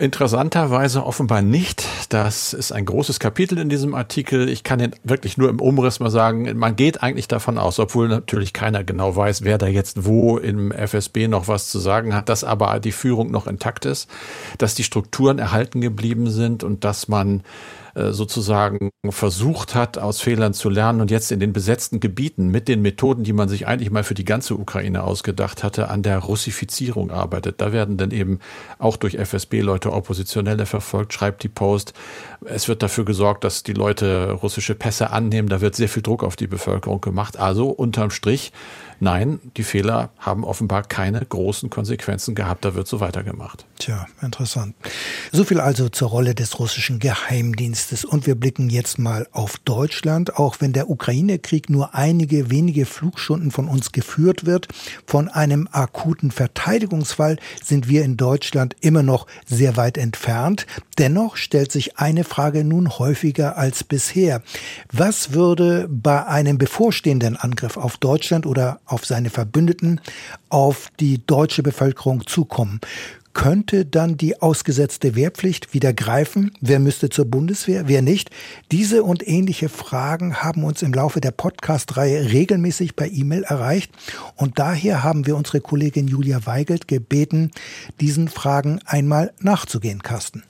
Interessanterweise 0.00 1.04
offenbar 1.04 1.42
nicht. 1.42 1.84
Das 2.08 2.52
ist 2.52 2.70
ein 2.70 2.84
großes 2.84 3.18
Kapitel 3.18 3.58
in 3.58 3.68
diesem 3.68 3.96
Artikel. 3.96 4.48
Ich 4.48 4.62
kann 4.62 4.78
Ihnen 4.78 4.94
wirklich 5.02 5.36
nur 5.36 5.48
im 5.48 5.60
Umriss 5.60 5.98
mal 5.98 6.08
sagen, 6.08 6.56
man 6.56 6.76
geht 6.76 7.02
eigentlich 7.02 7.26
davon 7.26 7.58
aus, 7.58 7.80
obwohl 7.80 8.06
natürlich 8.06 8.52
keiner 8.52 8.84
genau 8.84 9.16
weiß, 9.16 9.42
wer 9.42 9.58
da 9.58 9.66
jetzt 9.66 10.06
wo 10.06 10.38
im 10.38 10.70
FSB 10.70 11.26
noch 11.26 11.48
was 11.48 11.68
zu 11.68 11.80
sagen 11.80 12.14
hat, 12.14 12.28
dass 12.28 12.44
aber 12.44 12.78
die 12.78 12.92
Führung 12.92 13.32
noch 13.32 13.48
intakt 13.48 13.86
ist, 13.86 14.08
dass 14.58 14.76
die 14.76 14.84
Strukturen 14.84 15.40
erhalten 15.40 15.80
geblieben 15.80 16.30
sind 16.30 16.62
und 16.62 16.84
dass 16.84 17.08
man 17.08 17.42
sozusagen 17.94 18.90
versucht 19.08 19.74
hat, 19.74 19.98
aus 19.98 20.20
Fehlern 20.20 20.54
zu 20.54 20.68
lernen 20.68 21.00
und 21.00 21.10
jetzt 21.10 21.32
in 21.32 21.40
den 21.40 21.52
besetzten 21.52 22.00
Gebieten 22.00 22.48
mit 22.48 22.68
den 22.68 22.82
Methoden, 22.82 23.24
die 23.24 23.32
man 23.32 23.48
sich 23.48 23.66
eigentlich 23.66 23.90
mal 23.90 24.04
für 24.04 24.14
die 24.14 24.24
ganze 24.24 24.54
Ukraine 24.54 25.04
ausgedacht 25.04 25.62
hatte, 25.62 25.88
an 25.88 26.02
der 26.02 26.18
Russifizierung 26.18 27.10
arbeitet. 27.10 27.60
Da 27.60 27.72
werden 27.72 27.96
dann 27.96 28.10
eben 28.10 28.40
auch 28.78 28.96
durch 28.96 29.14
FSB-Leute 29.14 29.92
Oppositionelle 29.92 30.66
verfolgt, 30.66 31.12
schreibt 31.12 31.42
die 31.42 31.48
Post. 31.48 31.94
Es 32.44 32.68
wird 32.68 32.82
dafür 32.82 33.04
gesorgt, 33.04 33.44
dass 33.44 33.62
die 33.62 33.72
Leute 33.72 34.32
russische 34.32 34.74
Pässe 34.74 35.10
annehmen. 35.10 35.48
Da 35.48 35.60
wird 35.60 35.74
sehr 35.74 35.88
viel 35.88 36.02
Druck 36.02 36.22
auf 36.24 36.36
die 36.36 36.46
Bevölkerung 36.46 37.00
gemacht. 37.00 37.36
Also 37.36 37.68
unterm 37.68 38.10
Strich 38.10 38.52
Nein, 39.00 39.38
die 39.56 39.62
Fehler 39.62 40.10
haben 40.18 40.42
offenbar 40.42 40.82
keine 40.82 41.24
großen 41.24 41.70
Konsequenzen 41.70 42.34
gehabt. 42.34 42.64
Da 42.64 42.74
wird 42.74 42.88
so 42.88 42.98
weitergemacht. 42.98 43.64
Tja, 43.78 44.06
interessant. 44.22 44.74
So 45.30 45.44
viel 45.44 45.60
also 45.60 45.88
zur 45.88 46.08
Rolle 46.08 46.34
des 46.34 46.58
russischen 46.58 46.98
Geheimdienstes. 46.98 47.77
Und 48.04 48.26
wir 48.26 48.34
blicken 48.34 48.70
jetzt 48.70 48.98
mal 48.98 49.26
auf 49.32 49.58
Deutschland. 49.58 50.36
Auch 50.36 50.56
wenn 50.60 50.72
der 50.72 50.90
Ukraine-Krieg 50.90 51.70
nur 51.70 51.94
einige 51.94 52.50
wenige 52.50 52.86
Flugstunden 52.86 53.50
von 53.50 53.68
uns 53.68 53.92
geführt 53.92 54.46
wird, 54.46 54.68
von 55.06 55.28
einem 55.28 55.68
akuten 55.70 56.30
Verteidigungsfall 56.30 57.38
sind 57.62 57.88
wir 57.88 58.04
in 58.04 58.16
Deutschland 58.16 58.76
immer 58.80 59.02
noch 59.02 59.26
sehr 59.46 59.76
weit 59.76 59.98
entfernt. 59.98 60.66
Dennoch 60.98 61.36
stellt 61.36 61.72
sich 61.72 61.98
eine 61.98 62.24
Frage 62.24 62.64
nun 62.64 62.98
häufiger 62.98 63.56
als 63.56 63.84
bisher. 63.84 64.42
Was 64.92 65.32
würde 65.32 65.86
bei 65.88 66.26
einem 66.26 66.58
bevorstehenden 66.58 67.36
Angriff 67.36 67.76
auf 67.76 67.96
Deutschland 67.96 68.46
oder 68.46 68.80
auf 68.86 69.06
seine 69.06 69.30
Verbündeten, 69.30 70.00
auf 70.48 70.90
die 71.00 71.24
deutsche 71.26 71.62
Bevölkerung 71.62 72.26
zukommen. 72.26 72.80
Könnte 73.38 73.86
dann 73.86 74.16
die 74.16 74.42
ausgesetzte 74.42 75.14
Wehrpflicht 75.14 75.72
wieder 75.72 75.92
greifen? 75.92 76.50
Wer 76.60 76.80
müsste 76.80 77.08
zur 77.08 77.26
Bundeswehr? 77.26 77.86
Wer 77.86 78.02
nicht? 78.02 78.30
Diese 78.72 79.04
und 79.04 79.28
ähnliche 79.28 79.68
Fragen 79.68 80.42
haben 80.42 80.64
uns 80.64 80.82
im 80.82 80.92
Laufe 80.92 81.20
der 81.20 81.30
Podcast-Reihe 81.30 82.32
regelmäßig 82.32 82.96
per 82.96 83.06
E-Mail 83.06 83.44
erreicht. 83.44 83.92
Und 84.34 84.58
daher 84.58 85.04
haben 85.04 85.24
wir 85.24 85.36
unsere 85.36 85.60
Kollegin 85.60 86.08
Julia 86.08 86.46
Weigelt 86.46 86.88
gebeten, 86.88 87.52
diesen 88.00 88.26
Fragen 88.26 88.80
einmal 88.86 89.32
nachzugehen, 89.38 90.02
Carsten. 90.02 90.42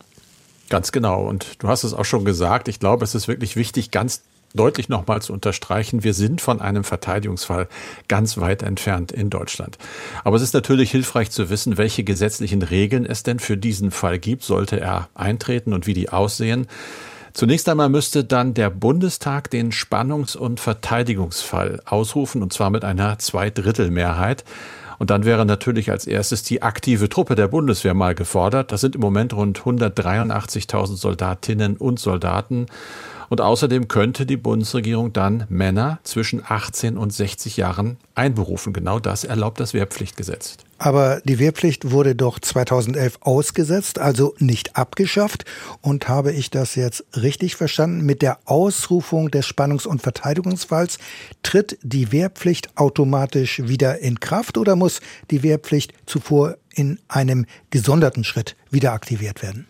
Ganz 0.70 0.90
genau. 0.90 1.26
Und 1.26 1.56
du 1.58 1.68
hast 1.68 1.84
es 1.84 1.92
auch 1.92 2.06
schon 2.06 2.24
gesagt. 2.24 2.68
Ich 2.68 2.80
glaube, 2.80 3.04
es 3.04 3.14
ist 3.14 3.28
wirklich 3.28 3.54
wichtig, 3.54 3.90
ganz 3.90 4.22
deutlich 4.54 4.88
nochmal 4.88 5.22
zu 5.22 5.32
unterstreichen, 5.32 6.04
wir 6.04 6.14
sind 6.14 6.40
von 6.40 6.60
einem 6.60 6.84
Verteidigungsfall 6.84 7.68
ganz 8.08 8.38
weit 8.38 8.62
entfernt 8.62 9.12
in 9.12 9.30
Deutschland. 9.30 9.78
Aber 10.24 10.36
es 10.36 10.42
ist 10.42 10.54
natürlich 10.54 10.90
hilfreich 10.90 11.30
zu 11.30 11.50
wissen, 11.50 11.78
welche 11.78 12.04
gesetzlichen 12.04 12.62
Regeln 12.62 13.04
es 13.04 13.22
denn 13.22 13.38
für 13.38 13.56
diesen 13.56 13.90
Fall 13.90 14.18
gibt, 14.18 14.42
sollte 14.42 14.80
er 14.80 15.08
eintreten 15.14 15.72
und 15.72 15.86
wie 15.86 15.94
die 15.94 16.08
aussehen. 16.10 16.66
Zunächst 17.34 17.68
einmal 17.68 17.88
müsste 17.88 18.24
dann 18.24 18.54
der 18.54 18.70
Bundestag 18.70 19.50
den 19.50 19.70
Spannungs- 19.70 20.36
und 20.36 20.58
Verteidigungsfall 20.60 21.80
ausrufen, 21.84 22.42
und 22.42 22.52
zwar 22.52 22.70
mit 22.70 22.84
einer 22.84 23.18
Zweidrittelmehrheit. 23.18 24.44
Und 24.98 25.10
dann 25.10 25.24
wäre 25.24 25.46
natürlich 25.46 25.90
als 25.90 26.06
erstes 26.06 26.42
die 26.42 26.62
aktive 26.62 27.08
Truppe 27.08 27.36
der 27.36 27.46
Bundeswehr 27.46 27.94
mal 27.94 28.16
gefordert. 28.16 28.72
Das 28.72 28.80
sind 28.80 28.96
im 28.96 29.00
Moment 29.00 29.32
rund 29.32 29.60
183.000 29.60 30.96
Soldatinnen 30.96 31.76
und 31.76 32.00
Soldaten. 32.00 32.66
Und 33.28 33.40
außerdem 33.40 33.88
könnte 33.88 34.26
die 34.26 34.36
Bundesregierung 34.36 35.12
dann 35.12 35.44
Männer 35.48 35.98
zwischen 36.02 36.42
18 36.46 36.96
und 36.96 37.12
60 37.12 37.56
Jahren 37.56 37.98
einberufen. 38.14 38.72
Genau 38.72 38.98
das 38.98 39.24
erlaubt 39.24 39.60
das 39.60 39.74
Wehrpflichtgesetz. 39.74 40.56
Aber 40.78 41.20
die 41.24 41.40
Wehrpflicht 41.40 41.90
wurde 41.90 42.14
doch 42.14 42.38
2011 42.38 43.18
ausgesetzt, 43.20 43.98
also 43.98 44.34
nicht 44.38 44.76
abgeschafft. 44.76 45.44
Und 45.80 46.08
habe 46.08 46.32
ich 46.32 46.50
das 46.50 46.76
jetzt 46.76 47.04
richtig 47.16 47.56
verstanden? 47.56 48.06
Mit 48.06 48.22
der 48.22 48.38
Ausrufung 48.44 49.30
des 49.30 49.44
Spannungs- 49.44 49.86
und 49.86 50.02
Verteidigungsfalls 50.02 50.98
tritt 51.42 51.78
die 51.82 52.12
Wehrpflicht 52.12 52.76
automatisch 52.76 53.60
wieder 53.66 53.98
in 53.98 54.20
Kraft 54.20 54.56
oder 54.56 54.76
muss 54.76 55.00
die 55.32 55.42
Wehrpflicht 55.42 55.92
zuvor 56.06 56.56
in 56.72 57.00
einem 57.08 57.46
gesonderten 57.70 58.22
Schritt 58.22 58.54
wieder 58.70 58.92
aktiviert 58.92 59.42
werden? 59.42 59.66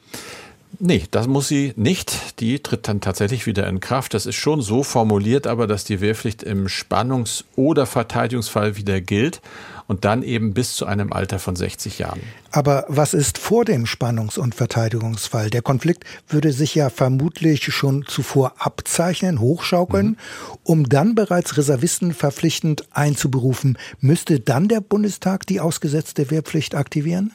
Nee, 0.79 1.05
das 1.11 1.27
muss 1.27 1.49
sie 1.49 1.73
nicht. 1.77 2.41
Die 2.41 2.61
tritt 2.61 2.87
dann 2.89 3.01
tatsächlich 3.01 3.47
wieder 3.47 3.67
in 3.67 3.81
Kraft. 3.81 4.15
Das 4.15 4.27
ist 4.27 4.37
schon 4.37 4.61
so 4.61 4.83
formuliert, 4.83 5.47
aber 5.47 5.67
dass 5.67 5.85
die 5.85 6.01
Wehrpflicht 6.01 6.43
im 6.43 6.69
Spannungs- 6.69 7.45
oder 7.57 7.87
Verteidigungsfall 7.87 8.77
wieder 8.77 9.01
gilt 9.01 9.41
und 9.89 10.05
dann 10.05 10.23
eben 10.23 10.55
bis 10.55 10.77
zu 10.77 10.87
einem 10.87 11.13
Alter 11.13 11.39
von 11.39 11.57
60 11.57 11.99
Jahren. 11.99 12.21
Aber 12.53 12.85
was 12.89 13.15
ist 13.15 13.39
vor 13.39 13.65
dem 13.65 13.87
Spannungs- 13.87 14.39
und 14.39 14.55
Verteidigungsfall? 14.55 15.51
Der 15.51 15.63
Konflikt 15.63 16.05
würde 16.29 16.53
sich 16.53 16.75
ja 16.75 16.91
vermutlich 16.91 17.65
schon 17.73 18.05
zuvor 18.07 18.53
abzeichnen, 18.59 19.41
hochschaukeln, 19.41 20.07
mhm. 20.07 20.17
um 20.63 20.89
dann 20.89 21.15
bereits 21.15 21.57
Reservisten 21.57 22.13
verpflichtend 22.13 22.85
einzuberufen. 22.93 23.79
Müsste 24.01 24.39
dann 24.39 24.69
der 24.69 24.81
Bundestag 24.81 25.47
die 25.47 25.61
ausgesetzte 25.61 26.31
Wehrpflicht 26.31 26.75
aktivieren? 26.75 27.33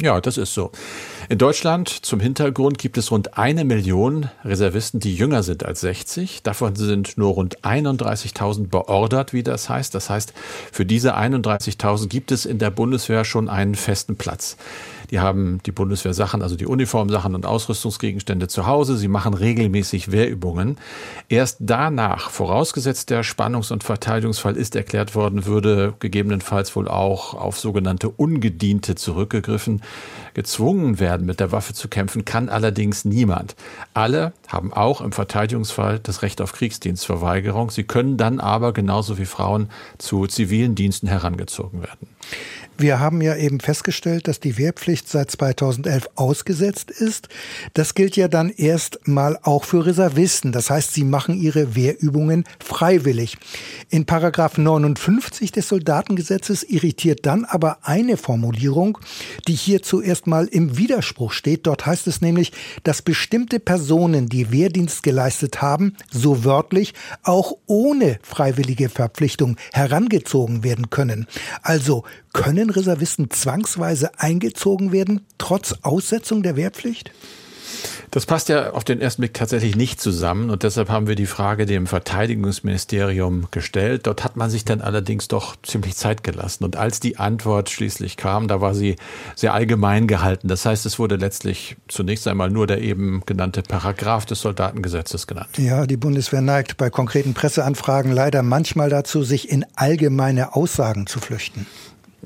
Ja, 0.00 0.20
das 0.20 0.38
ist 0.38 0.54
so. 0.54 0.72
In 1.28 1.38
Deutschland 1.38 1.88
zum 1.88 2.18
Hintergrund 2.18 2.78
gibt 2.78 2.98
es 2.98 3.12
rund 3.12 3.38
eine 3.38 3.64
Million 3.64 4.28
Reservisten, 4.44 4.98
die 4.98 5.14
jünger 5.14 5.44
sind 5.44 5.64
als 5.64 5.82
60. 5.82 6.42
Davon 6.42 6.74
sind 6.74 7.16
nur 7.16 7.34
rund 7.34 7.60
31.000 7.60 8.68
beordert, 8.68 9.32
wie 9.32 9.44
das 9.44 9.68
heißt. 9.68 9.94
Das 9.94 10.10
heißt, 10.10 10.32
für 10.72 10.84
diese 10.84 11.16
31.000 11.16 12.08
gibt 12.08 12.32
es 12.32 12.44
in 12.44 12.58
der 12.58 12.70
Bundeswehr 12.70 13.24
schon 13.24 13.48
einen 13.48 13.76
festen 13.76 14.16
Platz. 14.16 14.56
Die 15.14 15.20
haben 15.20 15.60
die 15.64 15.70
Bundeswehrsachen, 15.70 16.42
also 16.42 16.56
die 16.56 16.66
Uniformsachen 16.66 17.36
und 17.36 17.46
Ausrüstungsgegenstände 17.46 18.48
zu 18.48 18.66
Hause. 18.66 18.96
Sie 18.96 19.06
machen 19.06 19.32
regelmäßig 19.32 20.10
Wehrübungen. 20.10 20.76
Erst 21.28 21.58
danach, 21.60 22.30
vorausgesetzt 22.30 23.10
der 23.10 23.22
Spannungs- 23.22 23.72
und 23.72 23.84
Verteidigungsfall 23.84 24.56
ist 24.56 24.74
erklärt 24.74 25.14
worden, 25.14 25.46
würde 25.46 25.94
gegebenenfalls 26.00 26.74
wohl 26.74 26.88
auch 26.88 27.34
auf 27.34 27.60
sogenannte 27.60 28.08
Ungediente 28.08 28.96
zurückgegriffen. 28.96 29.82
Gezwungen 30.34 30.98
werden, 30.98 31.26
mit 31.26 31.38
der 31.38 31.52
Waffe 31.52 31.74
zu 31.74 31.86
kämpfen, 31.86 32.24
kann 32.24 32.48
allerdings 32.48 33.04
niemand. 33.04 33.54
Alle 33.92 34.32
haben 34.48 34.72
auch 34.72 35.00
im 35.00 35.12
Verteidigungsfall 35.12 36.00
das 36.00 36.22
Recht 36.22 36.40
auf 36.40 36.52
Kriegsdienstverweigerung. 36.54 37.70
Sie 37.70 37.84
können 37.84 38.16
dann 38.16 38.40
aber 38.40 38.72
genauso 38.72 39.16
wie 39.16 39.26
Frauen 39.26 39.68
zu 39.96 40.26
zivilen 40.26 40.74
Diensten 40.74 41.06
herangezogen 41.06 41.82
werden. 41.82 42.08
Wir 42.76 42.98
haben 42.98 43.20
ja 43.20 43.36
eben 43.36 43.60
festgestellt, 43.60 44.26
dass 44.26 44.40
die 44.40 44.58
Wehrpflicht 44.58 45.08
seit 45.08 45.30
2011 45.30 46.08
ausgesetzt 46.16 46.90
ist. 46.90 47.28
Das 47.72 47.94
gilt 47.94 48.16
ja 48.16 48.26
dann 48.26 48.50
erst 48.50 49.06
mal 49.06 49.38
auch 49.42 49.64
für 49.64 49.86
Reservisten. 49.86 50.50
Das 50.50 50.70
heißt, 50.70 50.92
sie 50.92 51.04
machen 51.04 51.40
ihre 51.40 51.76
Wehrübungen 51.76 52.44
freiwillig. 52.58 53.36
In 53.90 54.06
Paragraph 54.06 54.58
59 54.58 55.52
des 55.52 55.68
Soldatengesetzes 55.68 56.64
irritiert 56.64 57.26
dann 57.26 57.44
aber 57.44 57.78
eine 57.82 58.16
Formulierung, 58.16 58.98
die 59.46 59.54
hier 59.54 59.82
zuerst 59.82 60.26
mal 60.26 60.46
im 60.46 60.76
Widerspruch 60.76 61.30
steht. 61.30 61.68
Dort 61.68 61.86
heißt 61.86 62.08
es 62.08 62.22
nämlich, 62.22 62.52
dass 62.82 63.02
bestimmte 63.02 63.60
Personen, 63.60 64.28
die 64.28 64.50
Wehrdienst 64.50 65.04
geleistet 65.04 65.62
haben, 65.62 65.96
so 66.10 66.44
wörtlich 66.44 66.92
auch 67.22 67.52
ohne 67.66 68.18
freiwillige 68.22 68.88
Verpflichtung 68.88 69.56
herangezogen 69.72 70.64
werden 70.64 70.90
können. 70.90 71.26
Also 71.62 72.02
können 72.34 72.63
Reservisten 72.70 73.30
zwangsweise 73.30 74.18
eingezogen 74.18 74.92
werden, 74.92 75.20
trotz 75.38 75.74
Aussetzung 75.82 76.42
der 76.42 76.56
Wehrpflicht? 76.56 77.10
Das 78.14 78.26
passt 78.26 78.48
ja 78.48 78.70
auf 78.70 78.84
den 78.84 79.00
ersten 79.00 79.22
Blick 79.22 79.34
tatsächlich 79.34 79.74
nicht 79.74 80.00
zusammen 80.00 80.50
und 80.50 80.62
deshalb 80.62 80.88
haben 80.88 81.08
wir 81.08 81.16
die 81.16 81.26
Frage 81.26 81.66
dem 81.66 81.88
Verteidigungsministerium 81.88 83.48
gestellt. 83.50 84.06
Dort 84.06 84.22
hat 84.22 84.36
man 84.36 84.50
sich 84.50 84.64
dann 84.64 84.80
allerdings 84.80 85.26
doch 85.26 85.56
ziemlich 85.64 85.96
Zeit 85.96 86.22
gelassen 86.22 86.62
und 86.62 86.76
als 86.76 87.00
die 87.00 87.16
Antwort 87.16 87.70
schließlich 87.70 88.16
kam, 88.16 88.46
da 88.46 88.60
war 88.60 88.72
sie 88.72 88.94
sehr 89.34 89.52
allgemein 89.52 90.06
gehalten. 90.06 90.46
Das 90.46 90.64
heißt, 90.64 90.86
es 90.86 91.00
wurde 91.00 91.16
letztlich 91.16 91.76
zunächst 91.88 92.28
einmal 92.28 92.50
nur 92.50 92.68
der 92.68 92.82
eben 92.82 93.22
genannte 93.26 93.62
Paragraph 93.62 94.26
des 94.26 94.40
Soldatengesetzes 94.42 95.26
genannt. 95.26 95.48
Ja, 95.56 95.84
die 95.84 95.96
Bundeswehr 95.96 96.40
neigt 96.40 96.76
bei 96.76 96.90
konkreten 96.90 97.34
Presseanfragen 97.34 98.12
leider 98.12 98.44
manchmal 98.44 98.90
dazu, 98.90 99.24
sich 99.24 99.50
in 99.50 99.66
allgemeine 99.74 100.54
Aussagen 100.54 101.08
zu 101.08 101.18
flüchten. 101.18 101.66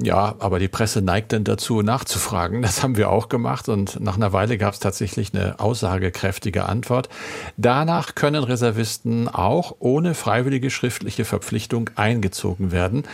Ja, 0.02 0.37
aber 0.38 0.59
die 0.59 0.69
Presse 0.69 1.02
neigt 1.02 1.33
dann 1.33 1.45
dazu, 1.45 1.83
nachzufragen. 1.83 2.62
Das 2.62 2.83
haben 2.83 2.97
wir 2.97 3.11
auch 3.11 3.28
gemacht 3.28 3.69
und 3.69 4.00
nach 4.00 4.17
einer 4.17 4.33
Weile 4.33 4.59
gab 4.59 4.75
es 4.75 4.81
tatsächlich 4.81 5.35
eine 5.35 5.59
aussagekräftige 5.59 6.67
Antwort. 6.67 7.09
Danach 7.57 8.14
können 8.14 8.45
Reservisten 8.45 9.28
auch 9.28 9.76
ohne 9.81 10.14
freiwillige 10.14 10.71
schriftliche 10.71 11.25
Verpflichtung 11.25 11.90
eingezogen 11.97 12.71
werden. 12.71 13.05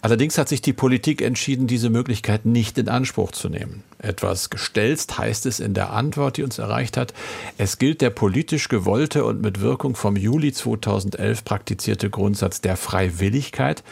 Allerdings 0.00 0.38
hat 0.38 0.48
sich 0.48 0.62
die 0.62 0.72
Politik 0.72 1.22
entschieden, 1.22 1.66
diese 1.66 1.90
Möglichkeit 1.90 2.46
nicht 2.46 2.78
in 2.78 2.88
Anspruch 2.88 3.32
zu 3.32 3.48
nehmen. 3.48 3.82
Etwas 3.98 4.48
gestelzt 4.48 5.18
heißt 5.18 5.44
es 5.46 5.58
in 5.58 5.74
der 5.74 5.90
Antwort, 5.92 6.36
die 6.36 6.44
uns 6.44 6.58
erreicht 6.58 6.96
hat. 6.96 7.14
Es 7.56 7.78
gilt 7.78 8.00
der 8.00 8.10
politisch 8.10 8.68
gewollte 8.68 9.24
und 9.24 9.42
mit 9.42 9.60
Wirkung 9.60 9.96
vom 9.96 10.14
Juli 10.14 10.52
2011 10.52 11.44
praktizierte 11.44 12.10
Grundsatz 12.10 12.60
der 12.60 12.76
Freiwilligkeit, 12.76 13.82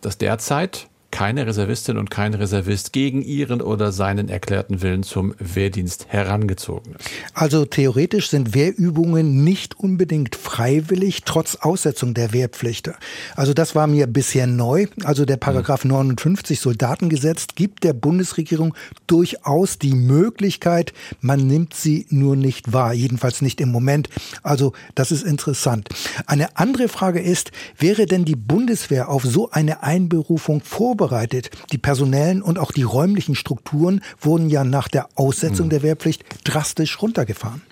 dass 0.00 0.18
derzeit 0.18 0.88
keine 1.12 1.46
Reservistin 1.46 1.98
und 1.98 2.10
kein 2.10 2.34
Reservist 2.34 2.92
gegen 2.92 3.22
ihren 3.22 3.60
oder 3.60 3.92
seinen 3.92 4.28
erklärten 4.28 4.82
Willen 4.82 5.04
zum 5.04 5.34
Wehrdienst 5.38 6.06
herangezogen 6.08 6.96
ist. 6.98 7.10
Also 7.34 7.64
theoretisch 7.64 8.30
sind 8.30 8.54
Wehrübungen 8.54 9.44
nicht 9.44 9.78
unbedingt 9.78 10.34
freiwillig, 10.34 11.22
trotz 11.24 11.56
Aussetzung 11.56 12.14
der 12.14 12.32
Wehrpflicht. 12.32 12.90
Also 13.36 13.54
das 13.54 13.74
war 13.74 13.86
mir 13.86 14.06
bisher 14.06 14.46
neu. 14.46 14.86
Also 15.04 15.24
der 15.24 15.36
Paragraph 15.36 15.84
59 15.84 16.58
Soldatengesetz 16.58 17.48
gibt 17.54 17.84
der 17.84 17.92
Bundesregierung 17.92 18.74
durchaus 19.06 19.78
die 19.78 19.94
Möglichkeit, 19.94 20.94
man 21.20 21.46
nimmt 21.46 21.74
sie 21.74 22.06
nur 22.08 22.36
nicht 22.36 22.72
wahr, 22.72 22.94
jedenfalls 22.94 23.42
nicht 23.42 23.60
im 23.60 23.70
Moment. 23.70 24.08
Also 24.42 24.72
das 24.94 25.12
ist 25.12 25.22
interessant. 25.22 25.88
Eine 26.26 26.56
andere 26.56 26.88
Frage 26.88 27.20
ist, 27.20 27.52
wäre 27.78 28.06
denn 28.06 28.24
die 28.24 28.34
Bundeswehr 28.34 29.10
auf 29.10 29.24
so 29.24 29.50
eine 29.50 29.82
Einberufung 29.82 30.62
vorbereitet? 30.62 31.01
Vorbereitet. 31.02 31.50
Die 31.72 31.78
personellen 31.78 32.42
und 32.42 32.58
auch 32.58 32.70
die 32.70 32.84
räumlichen 32.84 33.34
Strukturen 33.34 34.02
wurden 34.20 34.48
ja 34.48 34.62
nach 34.62 34.88
der 34.88 35.08
Aussetzung 35.16 35.66
mhm. 35.66 35.70
der 35.70 35.82
Wehrpflicht 35.82 36.24
drastisch 36.44 37.02
runtergefahren. 37.02 37.62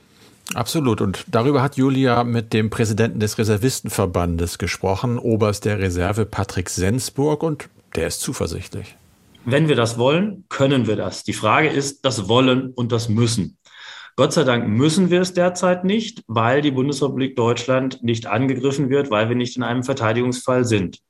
Absolut. 0.55 1.01
Und 1.01 1.25
darüber 1.31 1.63
hat 1.63 1.77
Julia 1.77 2.25
mit 2.25 2.53
dem 2.53 2.71
Präsidenten 2.71 3.21
des 3.21 3.39
Reservistenverbandes 3.39 4.59
gesprochen, 4.59 5.17
Oberst 5.19 5.65
der 5.65 5.79
Reserve 5.79 6.27
Patrick 6.27 6.69
Sensburg, 6.71 7.45
und 7.45 7.69
der 7.95 8.09
ist 8.09 8.21
zuversichtlich. 8.21 8.97
Wenn 9.45 9.69
wir 9.69 9.77
das 9.77 9.97
wollen, 9.97 10.45
können 10.49 10.89
wir 10.89 10.97
das. 10.97 11.23
Die 11.23 11.33
Frage 11.33 11.69
ist 11.69 12.05
das 12.05 12.29
Wollen 12.29 12.73
und 12.73 12.91
das 12.91 13.09
Müssen. 13.09 13.59
Gott 14.17 14.33
sei 14.33 14.45
Dank 14.45 14.69
müssen 14.69 15.11
wir 15.11 15.21
es 15.21 15.33
derzeit 15.33 15.85
nicht, 15.85 16.23
weil 16.27 16.61
die 16.61 16.71
Bundesrepublik 16.71 17.37
Deutschland 17.37 18.03
nicht 18.03 18.27
angegriffen 18.27 18.91
wird, 18.91 19.11
weil 19.11 19.29
wir 19.29 19.37
nicht 19.37 19.57
in 19.57 19.63
einem 19.63 19.83
Verteidigungsfall 19.83 20.65
sind. 20.65 21.01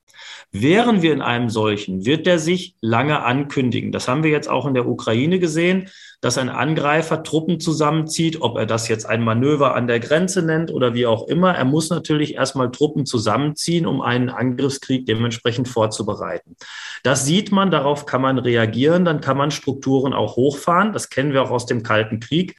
Wären 0.51 1.01
wir 1.01 1.13
in 1.13 1.21
einem 1.21 1.49
solchen, 1.49 2.05
wird 2.05 2.25
der 2.25 2.37
sich 2.37 2.75
lange 2.81 3.23
ankündigen. 3.23 3.91
Das 3.91 4.07
haben 4.07 4.23
wir 4.23 4.31
jetzt 4.31 4.49
auch 4.49 4.65
in 4.65 4.73
der 4.73 4.87
Ukraine 4.87 5.39
gesehen, 5.39 5.89
dass 6.19 6.37
ein 6.37 6.49
Angreifer 6.49 7.23
Truppen 7.23 7.59
zusammenzieht, 7.59 8.41
ob 8.41 8.57
er 8.57 8.65
das 8.65 8.87
jetzt 8.87 9.05
ein 9.05 9.23
Manöver 9.23 9.75
an 9.75 9.87
der 9.87 9.99
Grenze 9.99 10.43
nennt 10.43 10.71
oder 10.71 10.93
wie 10.93 11.05
auch 11.05 11.27
immer. 11.27 11.55
Er 11.55 11.65
muss 11.65 11.89
natürlich 11.89 12.35
erstmal 12.35 12.69
Truppen 12.69 13.05
zusammenziehen, 13.05 13.85
um 13.85 14.01
einen 14.01 14.29
Angriffskrieg 14.29 15.05
dementsprechend 15.05 15.67
vorzubereiten. 15.69 16.57
Das 17.03 17.25
sieht 17.25 17.51
man, 17.51 17.71
darauf 17.71 18.05
kann 18.05 18.21
man 18.21 18.37
reagieren, 18.37 19.05
dann 19.05 19.21
kann 19.21 19.37
man 19.37 19.51
Strukturen 19.51 20.13
auch 20.13 20.35
hochfahren. 20.35 20.93
Das 20.93 21.09
kennen 21.09 21.33
wir 21.33 21.43
auch 21.43 21.51
aus 21.51 21.65
dem 21.65 21.81
Kalten 21.81 22.19
Krieg. 22.19 22.57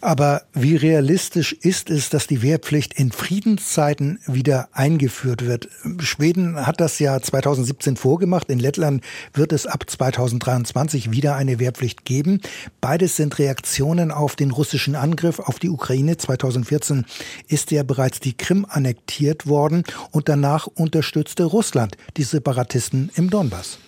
Aber 0.00 0.42
wie 0.52 0.76
realistisch 0.76 1.52
ist 1.52 1.90
es, 1.90 2.10
dass 2.10 2.26
die 2.26 2.42
Wehrpflicht 2.42 2.94
in 2.94 3.12
Friedenszeiten 3.12 4.20
wieder 4.26 4.68
eingeführt 4.72 5.46
wird? 5.46 5.68
Schweden 5.98 6.66
hat 6.66 6.80
das 6.80 6.98
ja 6.98 7.20
2017 7.20 7.96
vorgemacht. 7.96 8.50
In 8.50 8.58
Lettland 8.58 9.02
wird 9.32 9.52
es 9.52 9.66
ab 9.66 9.88
2023 9.88 11.10
wieder 11.10 11.36
eine 11.36 11.58
Wehrpflicht 11.58 12.04
geben. 12.04 12.40
Beides 12.80 13.16
sind 13.16 13.38
Reaktionen 13.38 14.10
auf 14.10 14.36
den 14.36 14.50
russischen 14.50 14.94
Angriff 14.94 15.38
auf 15.38 15.58
die 15.58 15.70
Ukraine. 15.70 16.16
2014 16.16 17.04
ist 17.48 17.70
ja 17.70 17.82
bereits 17.82 18.20
die 18.20 18.36
Krim 18.36 18.66
annektiert 18.68 19.46
worden 19.46 19.84
und 20.10 20.28
danach 20.28 20.66
unterstützte 20.66 21.44
Russland 21.44 21.96
die 22.16 22.24
Separatisten 22.24 23.10
im 23.14 23.30
Donbass. 23.30 23.78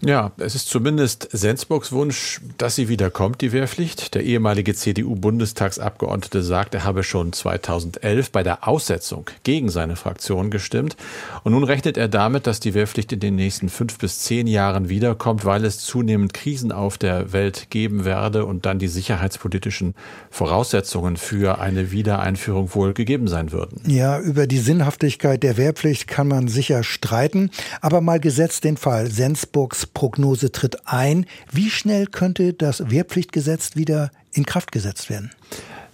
Ja, 0.00 0.30
es 0.38 0.54
ist 0.54 0.68
zumindest 0.68 1.28
Sensburgs 1.32 1.90
Wunsch, 1.90 2.40
dass 2.56 2.76
sie 2.76 2.88
wiederkommt, 2.88 3.40
die 3.40 3.50
Wehrpflicht. 3.50 4.14
Der 4.14 4.22
ehemalige 4.22 4.72
CDU-Bundestagsabgeordnete 4.72 6.44
sagt, 6.44 6.74
er 6.74 6.84
habe 6.84 7.02
schon 7.02 7.32
2011 7.32 8.30
bei 8.30 8.44
der 8.44 8.68
Aussetzung 8.68 9.28
gegen 9.42 9.70
seine 9.70 9.96
Fraktion 9.96 10.52
gestimmt. 10.52 10.96
Und 11.42 11.52
nun 11.52 11.64
rechnet 11.64 11.96
er 11.96 12.06
damit, 12.06 12.46
dass 12.46 12.60
die 12.60 12.74
Wehrpflicht 12.74 13.12
in 13.12 13.18
den 13.18 13.34
nächsten 13.34 13.68
fünf 13.68 13.98
bis 13.98 14.20
zehn 14.20 14.46
Jahren 14.46 14.88
wiederkommt, 14.88 15.44
weil 15.44 15.64
es 15.64 15.78
zunehmend 15.78 16.32
Krisen 16.32 16.70
auf 16.70 16.96
der 16.96 17.32
Welt 17.32 17.66
geben 17.70 18.04
werde 18.04 18.44
und 18.44 18.66
dann 18.66 18.78
die 18.78 18.88
sicherheitspolitischen 18.88 19.96
Voraussetzungen 20.30 21.16
für 21.16 21.58
eine 21.58 21.90
Wiedereinführung 21.90 22.72
wohl 22.72 22.94
gegeben 22.94 23.26
sein 23.26 23.50
würden. 23.50 23.82
Ja, 23.84 24.20
über 24.20 24.46
die 24.46 24.58
Sinnhaftigkeit 24.58 25.42
der 25.42 25.56
Wehrpflicht 25.56 26.06
kann 26.06 26.28
man 26.28 26.46
sicher 26.46 26.84
streiten. 26.84 27.50
Aber 27.80 28.00
mal 28.00 28.20
gesetzt 28.20 28.62
den 28.62 28.76
Fall, 28.76 29.10
Sensburgs 29.10 29.87
Prognose 29.94 30.52
tritt 30.52 30.86
ein. 30.86 31.26
Wie 31.50 31.70
schnell 31.70 32.06
könnte 32.06 32.52
das 32.52 32.90
Wehrpflichtgesetz 32.90 33.76
wieder 33.76 34.10
in 34.32 34.46
Kraft 34.46 34.72
gesetzt 34.72 35.10
werden? 35.10 35.30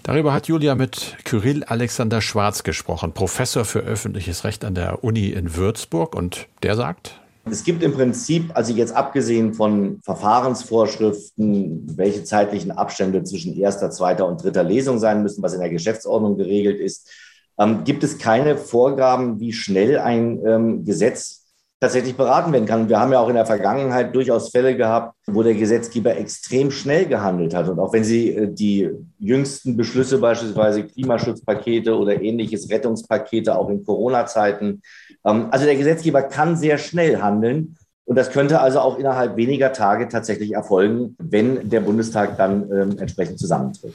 Darüber 0.03 0.35
hat 0.35 0.49
Julia 0.49 0.75
mit 0.75 1.17
Kyrill 1.25 1.65
Alexander 1.65 2.21
Schwarz 2.21 2.63
gesprochen, 2.63 3.13
Professor 3.13 3.65
für 3.65 3.81
öffentliches 3.81 4.45
Recht 4.45 4.65
an 4.65 4.75
der 4.75 5.03
Uni 5.03 5.29
in 5.29 5.57
Würzburg. 5.57 6.15
Und 6.15 6.47
der 6.63 6.77
sagt, 6.77 7.21
es 7.51 7.63
gibt 7.63 7.83
im 7.83 7.93
Prinzip, 7.93 8.51
also 8.55 8.73
jetzt 8.73 8.95
abgesehen 8.95 9.53
von 9.53 10.01
Verfahrensvorschriften, 10.03 11.97
welche 11.97 12.25
zeitlichen 12.25 12.71
Abstände 12.71 13.23
zwischen 13.23 13.55
erster, 13.57 13.91
zweiter 13.91 14.27
und 14.27 14.43
dritter 14.43 14.63
Lesung 14.63 14.99
sein 14.99 15.23
müssen, 15.23 15.43
was 15.43 15.53
in 15.53 15.61
der 15.61 15.69
Geschäftsordnung 15.69 16.37
geregelt 16.37 16.81
ist, 16.81 17.11
ähm, 17.59 17.85
gibt 17.85 18.03
es 18.03 18.19
keine 18.19 18.57
Vorgaben, 18.57 19.41
wie 19.41 19.53
schnell 19.53 19.99
ein 19.99 20.41
ähm, 20.47 20.85
Gesetz 20.85 21.44
tatsächlich 21.85 22.17
beraten 22.17 22.51
werden 22.53 22.65
kann. 22.65 22.83
Und 22.83 22.89
wir 22.89 22.99
haben 22.99 23.13
ja 23.13 23.21
auch 23.21 23.29
in 23.29 23.35
der 23.35 23.45
Vergangenheit 23.45 24.15
durchaus 24.15 24.49
Fälle 24.49 24.75
gehabt, 24.75 25.15
wo 25.27 25.43
der 25.43 25.53
Gesetzgeber 25.53 26.17
extrem 26.17 26.71
schnell 26.71 27.05
gehandelt 27.05 27.55
hat. 27.55 27.69
Und 27.69 27.79
auch 27.79 27.93
wenn 27.93 28.05
Sie 28.05 28.31
äh, 28.31 28.49
die 28.51 28.91
jüngsten 29.19 29.77
Beschlüsse, 29.77 30.19
beispielsweise 30.19 30.85
Klimaschutzpakete 30.85 31.95
oder 31.97 32.21
ähnliches, 32.23 32.71
Rettungspakete, 32.71 33.57
auch 33.57 33.69
in 33.69 33.85
Corona-Zeiten, 33.85 34.81
ähm, 35.27 35.49
also 35.51 35.67
der 35.67 35.77
Gesetzgeber 35.77 36.23
kann 36.23 36.57
sehr 36.57 36.79
schnell 36.79 37.21
handeln. 37.21 37.77
Und 38.07 38.17
das 38.17 38.31
könnte 38.31 38.61
also 38.61 38.81
auch 38.81 38.99
innerhalb 38.99 39.37
weniger 39.37 39.73
Tage 39.73 40.09
tatsächlich 40.09 40.53
erfolgen, 40.53 41.17
wenn 41.19 41.69
der 41.69 41.81
Bundestag 41.81 42.39
dann 42.39 42.71
ähm, 42.73 42.99
entsprechend 42.99 43.39
zusammentritt. 43.39 43.93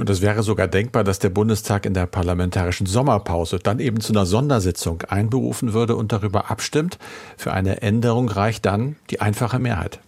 Und 0.00 0.08
es 0.08 0.22
wäre 0.22 0.42
sogar 0.42 0.66
denkbar, 0.66 1.04
dass 1.04 1.18
der 1.18 1.28
Bundestag 1.28 1.84
in 1.84 1.92
der 1.92 2.06
parlamentarischen 2.06 2.86
Sommerpause 2.86 3.58
dann 3.58 3.80
eben 3.80 4.00
zu 4.00 4.14
einer 4.14 4.24
Sondersitzung 4.24 5.02
einberufen 5.02 5.74
würde 5.74 5.94
und 5.94 6.10
darüber 6.10 6.50
abstimmt. 6.50 6.98
Für 7.36 7.52
eine 7.52 7.82
Änderung 7.82 8.30
reicht 8.30 8.64
dann 8.64 8.96
die 9.10 9.20
einfache 9.20 9.58
Mehrheit. 9.58 10.00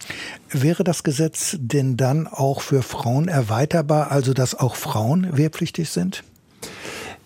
Wäre 0.49 0.83
das 0.83 1.03
Gesetz 1.03 1.59
denn 1.61 1.99
dann 1.99 2.27
auch 2.27 2.63
für 2.63 2.81
Frauen 2.81 3.29
erweiterbar, 3.29 4.11
also 4.11 4.33
dass 4.33 4.55
auch 4.55 4.77
Frauen 4.77 5.37
wehrpflichtig 5.37 5.91
sind? 5.91 6.25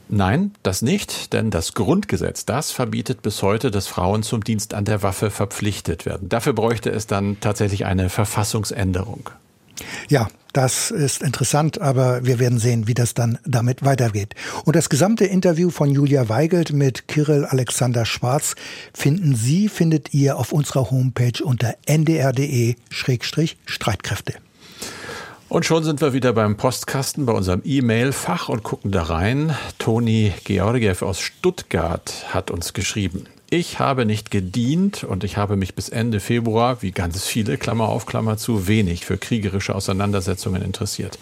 Nein, 0.09 0.51
das 0.65 0.83
nicht, 0.83 1.33
denn 1.35 1.53
das 1.53 1.73
Grundgesetz, 1.73 2.47
das 2.47 2.73
verbietet 2.73 3.23
bis 3.23 3.45
heute, 3.45 3.71
dass 3.71 3.87
Frauen 3.87 4.25
zum 4.25 4.43
Dienst 4.43 4.75
an 4.75 4.85
der 4.85 5.05
Waffe 5.05 5.31
verpflichtet 5.31 6.05
werden. 6.05 6.29
Dafür 6.29 6.53
bräuchte 6.53 6.91
es 6.91 7.07
dann 7.07 7.39
tatsächlich 7.41 7.87
eine 7.87 8.09
Verfassungsänderung. 8.09 9.31
Ja, 10.09 10.29
das 10.53 10.91
ist 10.91 11.23
interessant, 11.23 11.81
aber 11.83 12.25
wir 12.25 12.39
werden 12.39 12.59
sehen, 12.59 12.89
wie 12.89 12.95
das 12.95 13.13
dann 13.13 13.39
damit 13.45 13.85
weitergeht. 13.85 14.35
Und 14.65 14.75
das 14.75 14.89
gesamte 14.89 15.27
Interview 15.27 15.69
von 15.69 15.91
Julia 15.91 16.31
Weigelt 16.31 16.73
mit 16.73 17.09
Kirill 17.09 17.45
Alexander 17.45 18.07
Schwarz 18.07 18.55
finden 18.95 19.37
Sie, 19.37 19.69
findet 19.69 20.15
ihr 20.15 20.39
auf 20.39 20.53
unserer 20.53 20.91
Homepage 20.91 21.45
unter 21.45 21.75
ndr.de-streitkräfte. 21.85 24.33
Und 25.49 25.67
schon 25.67 25.85
sind 25.85 26.01
wir 26.01 26.15
wieder 26.15 26.33
beim 26.33 26.57
Postkasten, 26.57 27.27
bei 27.27 27.33
unserem 27.33 27.61
E-Mail-Fach 27.65 28.49
und 28.49 28.63
gucken 28.63 28.91
da 28.91 29.03
rein. 29.03 29.55
Toni 29.79 30.33
Georgiev 30.45 31.03
aus 31.03 31.21
Stuttgart 31.21 32.25
hat 32.33 32.51
uns 32.51 32.73
geschrieben. 32.73 33.27
Ich 33.49 33.79
habe 33.79 34.07
nicht 34.07 34.33
gedient 34.33 35.05
und 35.05 35.23
ich 35.23 35.37
habe 35.37 35.55
mich 35.55 35.77
bis 35.77 35.89
Ende 35.89 36.19
Februar, 36.19 36.83
wie 36.83 36.91
ganz 36.91 37.25
viele, 37.25 37.57
Klammer 37.57 37.89
auf 37.89 38.05
Klammer 38.05 38.37
zu, 38.37 38.67
wenig 38.67 39.07
für 39.07 39.19
kriegerische 39.19 39.73
Auseinandersetzungen 39.73 40.63
interessiert. 40.63 41.17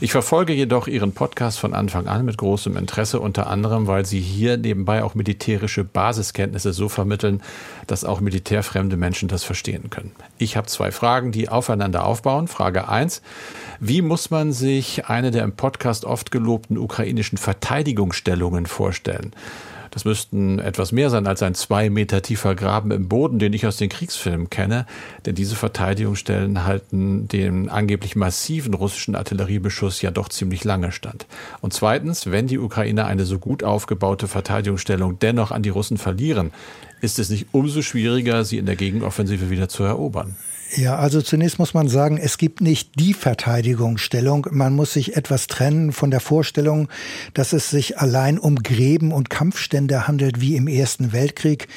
Ich 0.00 0.12
verfolge 0.12 0.52
jedoch 0.52 0.86
Ihren 0.86 1.14
Podcast 1.14 1.58
von 1.58 1.74
Anfang 1.74 2.06
an 2.06 2.24
mit 2.24 2.38
großem 2.38 2.76
Interesse, 2.76 3.18
unter 3.18 3.48
anderem, 3.48 3.88
weil 3.88 4.06
Sie 4.06 4.20
hier 4.20 4.56
nebenbei 4.56 5.02
auch 5.02 5.16
militärische 5.16 5.82
Basiskenntnisse 5.82 6.72
so 6.72 6.88
vermitteln, 6.88 7.42
dass 7.88 8.04
auch 8.04 8.20
militärfremde 8.20 8.96
Menschen 8.96 9.26
das 9.26 9.42
verstehen 9.42 9.90
können. 9.90 10.12
Ich 10.38 10.56
habe 10.56 10.68
zwei 10.68 10.92
Fragen, 10.92 11.32
die 11.32 11.48
aufeinander 11.48 12.06
aufbauen. 12.06 12.46
Frage 12.46 12.86
eins: 12.88 13.20
Wie 13.80 14.00
muss 14.00 14.30
man 14.30 14.52
sich 14.52 15.06
eine 15.06 15.32
der 15.32 15.42
im 15.42 15.56
Podcast 15.56 16.04
oft 16.04 16.30
gelobten 16.30 16.78
ukrainischen 16.78 17.36
Verteidigungsstellungen 17.36 18.66
vorstellen? 18.66 19.32
Das 19.94 20.04
müssten 20.04 20.58
etwas 20.58 20.90
mehr 20.90 21.08
sein 21.08 21.28
als 21.28 21.40
ein 21.44 21.54
zwei 21.54 21.88
Meter 21.88 22.20
tiefer 22.20 22.56
Graben 22.56 22.90
im 22.90 23.08
Boden, 23.08 23.38
den 23.38 23.52
ich 23.52 23.64
aus 23.64 23.76
den 23.76 23.88
Kriegsfilmen 23.88 24.50
kenne. 24.50 24.86
Denn 25.24 25.36
diese 25.36 25.54
Verteidigungsstellen 25.54 26.64
halten 26.64 27.28
den 27.28 27.68
angeblich 27.70 28.16
massiven 28.16 28.74
russischen 28.74 29.14
Artilleriebeschuss 29.14 30.02
ja 30.02 30.10
doch 30.10 30.28
ziemlich 30.28 30.64
lange 30.64 30.90
stand. 30.90 31.26
Und 31.60 31.74
zweitens, 31.74 32.32
wenn 32.32 32.48
die 32.48 32.58
Ukrainer 32.58 33.06
eine 33.06 33.24
so 33.24 33.38
gut 33.38 33.62
aufgebaute 33.62 34.26
Verteidigungsstellung 34.26 35.20
dennoch 35.20 35.52
an 35.52 35.62
die 35.62 35.70
Russen 35.70 35.96
verlieren, 35.96 36.50
ist 37.04 37.18
es 37.18 37.30
nicht 37.30 37.48
umso 37.52 37.82
schwieriger, 37.82 38.44
sie 38.44 38.58
in 38.58 38.66
der 38.66 38.76
Gegenoffensive 38.76 39.50
wieder 39.50 39.68
zu 39.68 39.84
erobern. 39.84 40.36
Ja, 40.76 40.96
also 40.96 41.22
zunächst 41.22 41.60
muss 41.60 41.72
man 41.72 41.88
sagen, 41.88 42.16
es 42.16 42.36
gibt 42.36 42.60
nicht 42.60 42.98
die 42.98 43.14
Verteidigungsstellung. 43.14 44.48
Man 44.50 44.74
muss 44.74 44.94
sich 44.94 45.16
etwas 45.16 45.46
trennen 45.46 45.92
von 45.92 46.10
der 46.10 46.18
Vorstellung, 46.18 46.88
dass 47.32 47.52
es 47.52 47.70
sich 47.70 47.98
allein 47.98 48.38
um 48.38 48.56
Gräben 48.56 49.12
und 49.12 49.30
Kampfstände 49.30 50.08
handelt 50.08 50.40
wie 50.40 50.56
im 50.56 50.66
Ersten 50.66 51.12
Weltkrieg. 51.12 51.68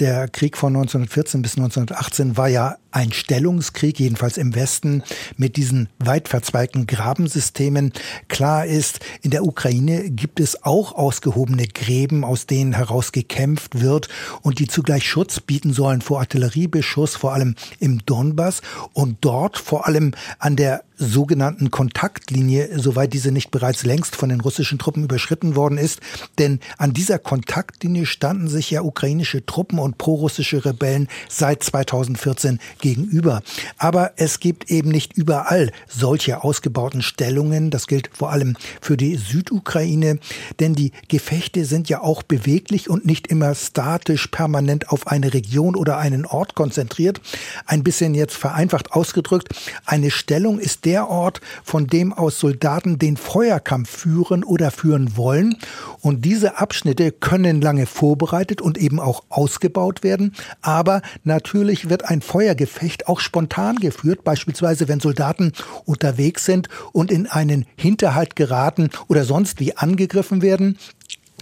Der 0.00 0.28
Krieg 0.28 0.56
von 0.56 0.74
1914 0.74 1.42
bis 1.42 1.58
1918 1.58 2.36
war 2.38 2.48
ja 2.48 2.76
ein 2.96 3.12
Stellungskrieg, 3.12 4.00
jedenfalls 4.00 4.38
im 4.38 4.54
Westen, 4.54 5.02
mit 5.36 5.58
diesen 5.58 5.90
weit 5.98 6.28
verzweigten 6.28 6.86
Grabensystemen. 6.86 7.92
Klar 8.28 8.64
ist, 8.64 9.00
in 9.20 9.30
der 9.30 9.44
Ukraine 9.44 10.10
gibt 10.10 10.40
es 10.40 10.64
auch 10.64 10.94
ausgehobene 10.94 11.66
Gräben, 11.66 12.24
aus 12.24 12.46
denen 12.46 12.72
heraus 12.72 13.12
gekämpft 13.12 13.82
wird 13.82 14.08
und 14.40 14.60
die 14.60 14.66
zugleich 14.66 15.06
Schutz 15.06 15.40
bieten 15.40 15.74
sollen 15.74 16.00
vor 16.00 16.20
Artilleriebeschuss, 16.20 17.16
vor 17.16 17.34
allem 17.34 17.54
im 17.80 17.98
Donbass 18.06 18.62
und 18.94 19.18
dort 19.20 19.58
vor 19.58 19.86
allem 19.86 20.12
an 20.38 20.56
der 20.56 20.85
sogenannten 20.96 21.70
Kontaktlinie, 21.70 22.78
soweit 22.78 23.12
diese 23.12 23.32
nicht 23.32 23.50
bereits 23.50 23.84
längst 23.84 24.16
von 24.16 24.28
den 24.28 24.40
russischen 24.40 24.78
Truppen 24.78 25.04
überschritten 25.04 25.56
worden 25.56 25.78
ist. 25.78 26.00
Denn 26.38 26.60
an 26.78 26.92
dieser 26.92 27.18
Kontaktlinie 27.18 28.06
standen 28.06 28.48
sich 28.48 28.70
ja 28.70 28.82
ukrainische 28.82 29.44
Truppen 29.44 29.78
und 29.78 29.98
prorussische 29.98 30.64
Rebellen 30.64 31.08
seit 31.28 31.62
2014 31.62 32.58
gegenüber. 32.80 33.42
Aber 33.78 34.12
es 34.16 34.40
gibt 34.40 34.70
eben 34.70 34.90
nicht 34.90 35.12
überall 35.12 35.70
solche 35.86 36.42
ausgebauten 36.42 37.02
Stellungen. 37.02 37.70
Das 37.70 37.86
gilt 37.86 38.10
vor 38.12 38.30
allem 38.30 38.56
für 38.80 38.96
die 38.96 39.16
Südukraine, 39.16 40.18
denn 40.60 40.74
die 40.74 40.92
Gefechte 41.08 41.64
sind 41.64 41.88
ja 41.88 42.00
auch 42.00 42.22
beweglich 42.22 42.88
und 42.88 43.04
nicht 43.04 43.26
immer 43.26 43.54
statisch 43.54 44.28
permanent 44.28 44.88
auf 44.90 45.06
eine 45.06 45.34
Region 45.34 45.76
oder 45.76 45.98
einen 45.98 46.24
Ort 46.24 46.54
konzentriert. 46.54 47.20
Ein 47.66 47.82
bisschen 47.82 48.14
jetzt 48.14 48.36
vereinfacht 48.36 48.92
ausgedrückt, 48.92 49.48
eine 49.84 50.10
Stellung 50.10 50.58
ist 50.58 50.85
der 50.86 51.10
Ort, 51.10 51.40
von 51.64 51.86
dem 51.86 52.12
aus 52.12 52.40
Soldaten 52.40 52.98
den 52.98 53.18
Feuerkampf 53.18 53.90
führen 53.90 54.44
oder 54.44 54.70
führen 54.70 55.16
wollen. 55.16 55.56
Und 56.00 56.24
diese 56.24 56.58
Abschnitte 56.58 57.12
können 57.12 57.60
lange 57.60 57.84
vorbereitet 57.86 58.62
und 58.62 58.78
eben 58.78 59.00
auch 59.00 59.24
ausgebaut 59.28 60.02
werden. 60.02 60.32
Aber 60.62 61.02
natürlich 61.24 61.90
wird 61.90 62.04
ein 62.04 62.22
Feuergefecht 62.22 63.08
auch 63.08 63.20
spontan 63.20 63.76
geführt, 63.76 64.24
beispielsweise 64.24 64.88
wenn 64.88 65.00
Soldaten 65.00 65.52
unterwegs 65.84 66.44
sind 66.44 66.68
und 66.92 67.10
in 67.10 67.26
einen 67.26 67.66
Hinterhalt 67.76 68.36
geraten 68.36 68.90
oder 69.08 69.24
sonst 69.24 69.60
wie 69.60 69.76
angegriffen 69.76 70.40
werden. 70.40 70.78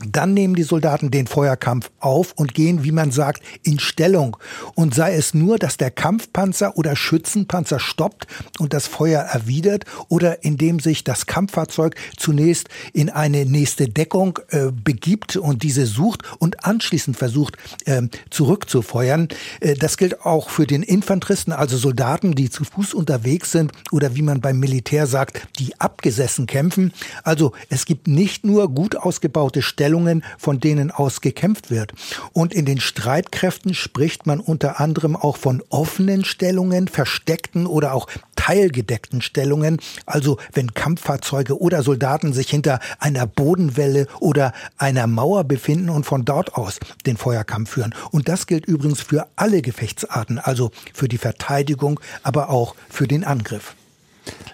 Dann 0.03 0.35
nehmen 0.35 0.57
die 0.57 0.65
Soldaten 0.65 1.13
den 1.13 1.29
Feuerkampf 1.29 1.91
auf 2.01 2.33
und 2.33 2.53
gehen, 2.53 2.83
wie 2.83 2.91
man 2.91 3.13
sagt, 3.13 3.43
in 3.63 3.79
Stellung. 3.79 4.37
Und 4.75 4.93
sei 4.95 5.15
es 5.15 5.35
nur, 5.35 5.57
dass 5.59 5.77
der 5.77 5.93
Kampfpanzer 5.93 6.77
oder 6.77 6.97
Schützenpanzer 6.97 7.79
stoppt 7.79 8.27
und 8.59 8.73
das 8.73 8.89
Feuer 8.89 9.21
erwidert 9.21 9.85
oder 10.09 10.43
indem 10.43 10.81
sich 10.81 11.05
das 11.05 11.27
Kampffahrzeug 11.27 11.95
zunächst 12.17 12.69
in 12.93 13.09
eine 13.09 13.47
nächste 13.47 13.89
Deckung 13.89 14.41
äh, 14.49 14.73
begibt 14.73 15.37
und 15.37 15.63
diese 15.63 15.87
sucht 15.87 16.23
und 16.41 16.65
anschließend 16.65 17.17
versucht 17.17 17.57
äh, 17.85 18.03
zurückzufeuern. 18.31 19.29
Äh, 19.61 19.75
das 19.75 19.97
gilt 19.97 20.23
auch 20.23 20.51
für 20.51 20.67
den 20.67 20.83
Infanteristen, 20.83 21.53
also 21.53 21.77
Soldaten, 21.77 22.35
die 22.35 22.51
zu 22.51 22.65
Fuß 22.65 22.95
unterwegs 22.95 23.53
sind 23.53 23.71
oder 23.93 24.17
wie 24.17 24.23
man 24.23 24.41
beim 24.41 24.59
Militär 24.59 25.07
sagt, 25.07 25.41
die 25.61 25.81
abgesessen 25.81 26.47
kämpfen. 26.47 26.93
Also 27.23 27.53
es 27.69 27.87
gibt 27.87 28.09
nicht 28.09 28.45
nur 28.45 28.69
gut 28.69 28.97
ausgebaute 28.97 29.63
Stellungen, 29.63 29.84
Stellungen, 29.85 30.25
von 30.39 30.61
denen 30.61 30.91
aus 30.91 31.21
gekämpft 31.21 31.71
wird. 31.71 31.93
Und 32.33 32.55
in 32.55 32.65
den 32.65 32.81
Streitkräften 32.81 33.75
spricht 33.75 34.27
man 34.27 34.41
unter 34.41 34.81
anderem 34.81 35.15
auch 35.15 35.37
von 35.37 35.63
offenen 35.69 36.25
Stellungen, 36.25 36.89
versteckten 36.89 37.67
oder 37.67 37.93
auch 37.93 38.07
teilgedeckten 38.35 39.21
Stellungen, 39.21 39.79
also 40.07 40.39
wenn 40.55 40.73
Kampffahrzeuge 40.73 41.61
oder 41.61 41.83
Soldaten 41.83 42.33
sich 42.33 42.49
hinter 42.49 42.81
einer 42.99 43.27
Bodenwelle 43.27 44.07
oder 44.21 44.55
einer 44.79 45.07
Mauer 45.07 45.45
befinden 45.45 45.91
und 45.91 46.07
von 46.07 46.25
dort 46.25 46.55
aus 46.55 46.81
den 47.05 47.19
Feuerkampf 47.19 47.73
führen. 47.73 47.95
Und 48.11 48.31
das 48.31 48.47
gilt 48.47 48.65
übrigens 48.65 49.03
für 49.03 49.27
alle 49.37 49.61
Gefechtsarten, 49.61 50.39
also 50.39 50.71
für 50.95 51.09
die 51.09 51.19
Verteidigung, 51.19 52.01
aber 52.23 52.49
auch 52.49 52.75
für 52.89 53.07
den 53.07 53.23
Angriff. 53.23 53.75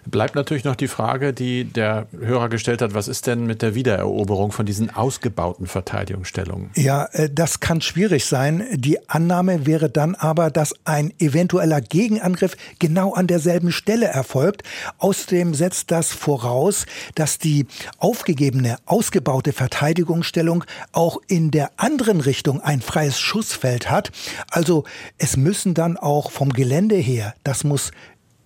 Bleibt 0.06 0.34
natürlich 0.34 0.64
noch 0.64 0.76
die 0.76 0.88
Frage, 0.88 1.32
die 1.32 1.64
der 1.64 2.06
Hörer 2.18 2.48
gestellt 2.48 2.82
hat, 2.82 2.94
was 2.94 3.06
ist 3.06 3.26
denn 3.26 3.46
mit 3.46 3.62
der 3.62 3.74
Wiedereroberung 3.74 4.50
von 4.50 4.66
diesen 4.66 4.94
ausgebauten 4.94 5.66
Verteidigungsstellungen? 5.66 6.70
Ja, 6.74 7.04
äh, 7.12 7.28
das 7.30 7.60
kann 7.60 7.80
schwierig 7.80 8.24
sein. 8.24 8.66
Die 8.72 9.08
Annahme 9.08 9.66
wäre 9.66 9.88
dann 9.88 10.14
aber, 10.14 10.50
dass 10.50 10.74
ein 10.84 11.12
eventueller 11.18 11.80
Gegenangriff 11.80 12.56
genau 12.78 13.12
an 13.12 13.26
derselben 13.26 13.70
Stelle 13.70 14.06
erfolgt. 14.06 14.62
Außerdem 14.98 15.54
setzt 15.54 15.90
das 15.90 16.12
voraus, 16.12 16.86
dass 17.14 17.38
die 17.38 17.66
aufgegebene, 17.98 18.78
ausgebaute 18.86 19.52
Verteidigungsstellung 19.52 20.64
auch 20.92 21.18
in 21.28 21.50
der 21.50 21.70
anderen 21.76 22.20
Richtung 22.20 22.60
ein 22.60 22.80
freies 22.80 23.20
Schussfeld 23.20 23.90
hat. 23.90 24.10
Also 24.50 24.84
es 25.18 25.36
müssen 25.36 25.74
dann 25.74 25.96
auch 25.96 26.30
vom 26.30 26.52
Gelände 26.52 26.96
her, 26.96 27.34
das 27.44 27.64
muss 27.64 27.92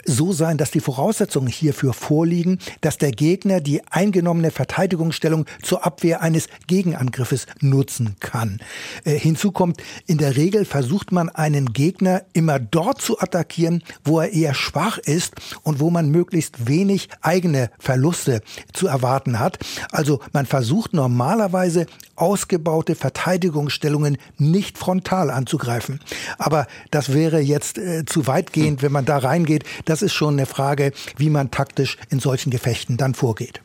so 0.04 0.32
sein, 0.32 0.58
dass 0.58 0.70
die 0.70 0.80
Voraussetzungen 0.80 1.48
hierfür 1.48 1.92
vorliegen, 1.92 2.58
dass 2.80 2.98
der 2.98 3.12
Gegner 3.12 3.60
die 3.60 3.82
eingenommene 3.90 4.50
Verteidigungsstellung 4.50 5.46
zur 5.62 5.84
Abwehr 5.84 6.22
eines 6.22 6.48
Gegenangriffes 6.66 7.46
nutzen 7.60 8.16
kann. 8.20 8.60
Äh, 9.04 9.18
hinzu 9.18 9.52
kommt, 9.52 9.82
in 10.06 10.18
der 10.18 10.36
Regel 10.36 10.64
versucht 10.64 11.12
man 11.12 11.28
einen 11.28 11.72
Gegner 11.72 12.22
immer 12.32 12.58
dort 12.58 13.00
zu 13.00 13.18
attackieren, 13.18 13.82
wo 14.04 14.20
er 14.20 14.32
eher 14.32 14.54
schwach 14.54 14.98
ist 14.98 15.34
und 15.62 15.80
wo 15.80 15.90
man 15.90 16.10
möglichst 16.10 16.68
wenig 16.68 17.08
eigene 17.20 17.70
Verluste 17.78 18.40
zu 18.72 18.86
erwarten 18.86 19.38
hat. 19.38 19.58
Also 19.90 20.20
man 20.32 20.46
versucht 20.46 20.92
normalerweise 20.94 21.86
ausgebaute 22.16 22.94
Verteidigungsstellungen 22.94 24.18
nicht 24.38 24.78
frontal 24.78 25.30
anzugreifen. 25.30 26.00
Aber 26.38 26.66
das 26.90 27.12
wäre 27.12 27.40
jetzt 27.40 27.78
äh, 27.78 28.04
zu 28.04 28.26
weitgehend, 28.26 28.82
wenn 28.82 28.92
man 28.92 29.04
da 29.04 29.18
reingeht. 29.18 29.64
Das 29.94 30.02
ist 30.02 30.12
schon 30.12 30.35
eine 30.35 30.46
Frage, 30.46 30.92
wie 31.18 31.30
man 31.30 31.52
taktisch 31.52 31.98
in 32.11 32.18
solchen 32.18 32.50
Gefechten 32.50 32.96
dann 32.96 33.14
vorgeht. 33.14 33.61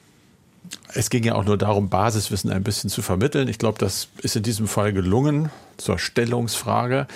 Es 0.93 1.09
ging 1.09 1.23
ja 1.23 1.33
auch 1.33 1.43
nur 1.43 1.57
darum, 1.57 1.89
Basiswissen 1.89 2.51
ein 2.51 2.61
bisschen 2.61 2.91
zu 2.91 3.01
vermitteln. 3.01 3.47
Ich 3.47 3.57
glaube, 3.57 3.79
das 3.79 4.09
ist 4.21 4.35
in 4.35 4.43
diesem 4.43 4.67
Fall 4.67 4.93
gelungen 4.93 5.49
zur 5.77 5.97
Stellungsfrage. 5.97 7.07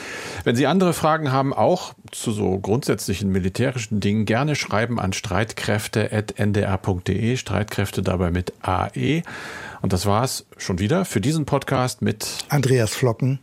Wenn 0.45 0.55
Sie 0.55 0.65
andere 0.65 0.93
Fragen 0.93 1.31
haben, 1.31 1.53
auch 1.53 1.93
zu 2.11 2.31
so 2.31 2.57
grundsätzlichen 2.57 3.31
militärischen 3.31 3.99
Dingen, 3.99 4.25
gerne 4.25 4.55
schreiben 4.55 4.99
an 4.99 5.13
streitkräfte.ndr.de, 5.13 7.37
Streitkräfte 7.37 8.01
dabei 8.01 8.31
mit 8.31 8.51
AE. 8.63 9.21
Und 9.83 9.93
das 9.93 10.07
war's 10.07 10.47
schon 10.57 10.79
wieder 10.79 11.05
für 11.05 11.21
diesen 11.21 11.45
Podcast 11.45 12.01
mit 12.01 12.39
Andreas 12.49 12.95
Flocken 12.95 13.37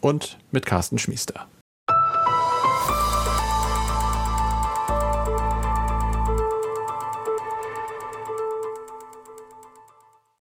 und 0.00 0.36
mit 0.50 0.66
Carsten 0.66 0.98
Schmiester. 0.98 1.46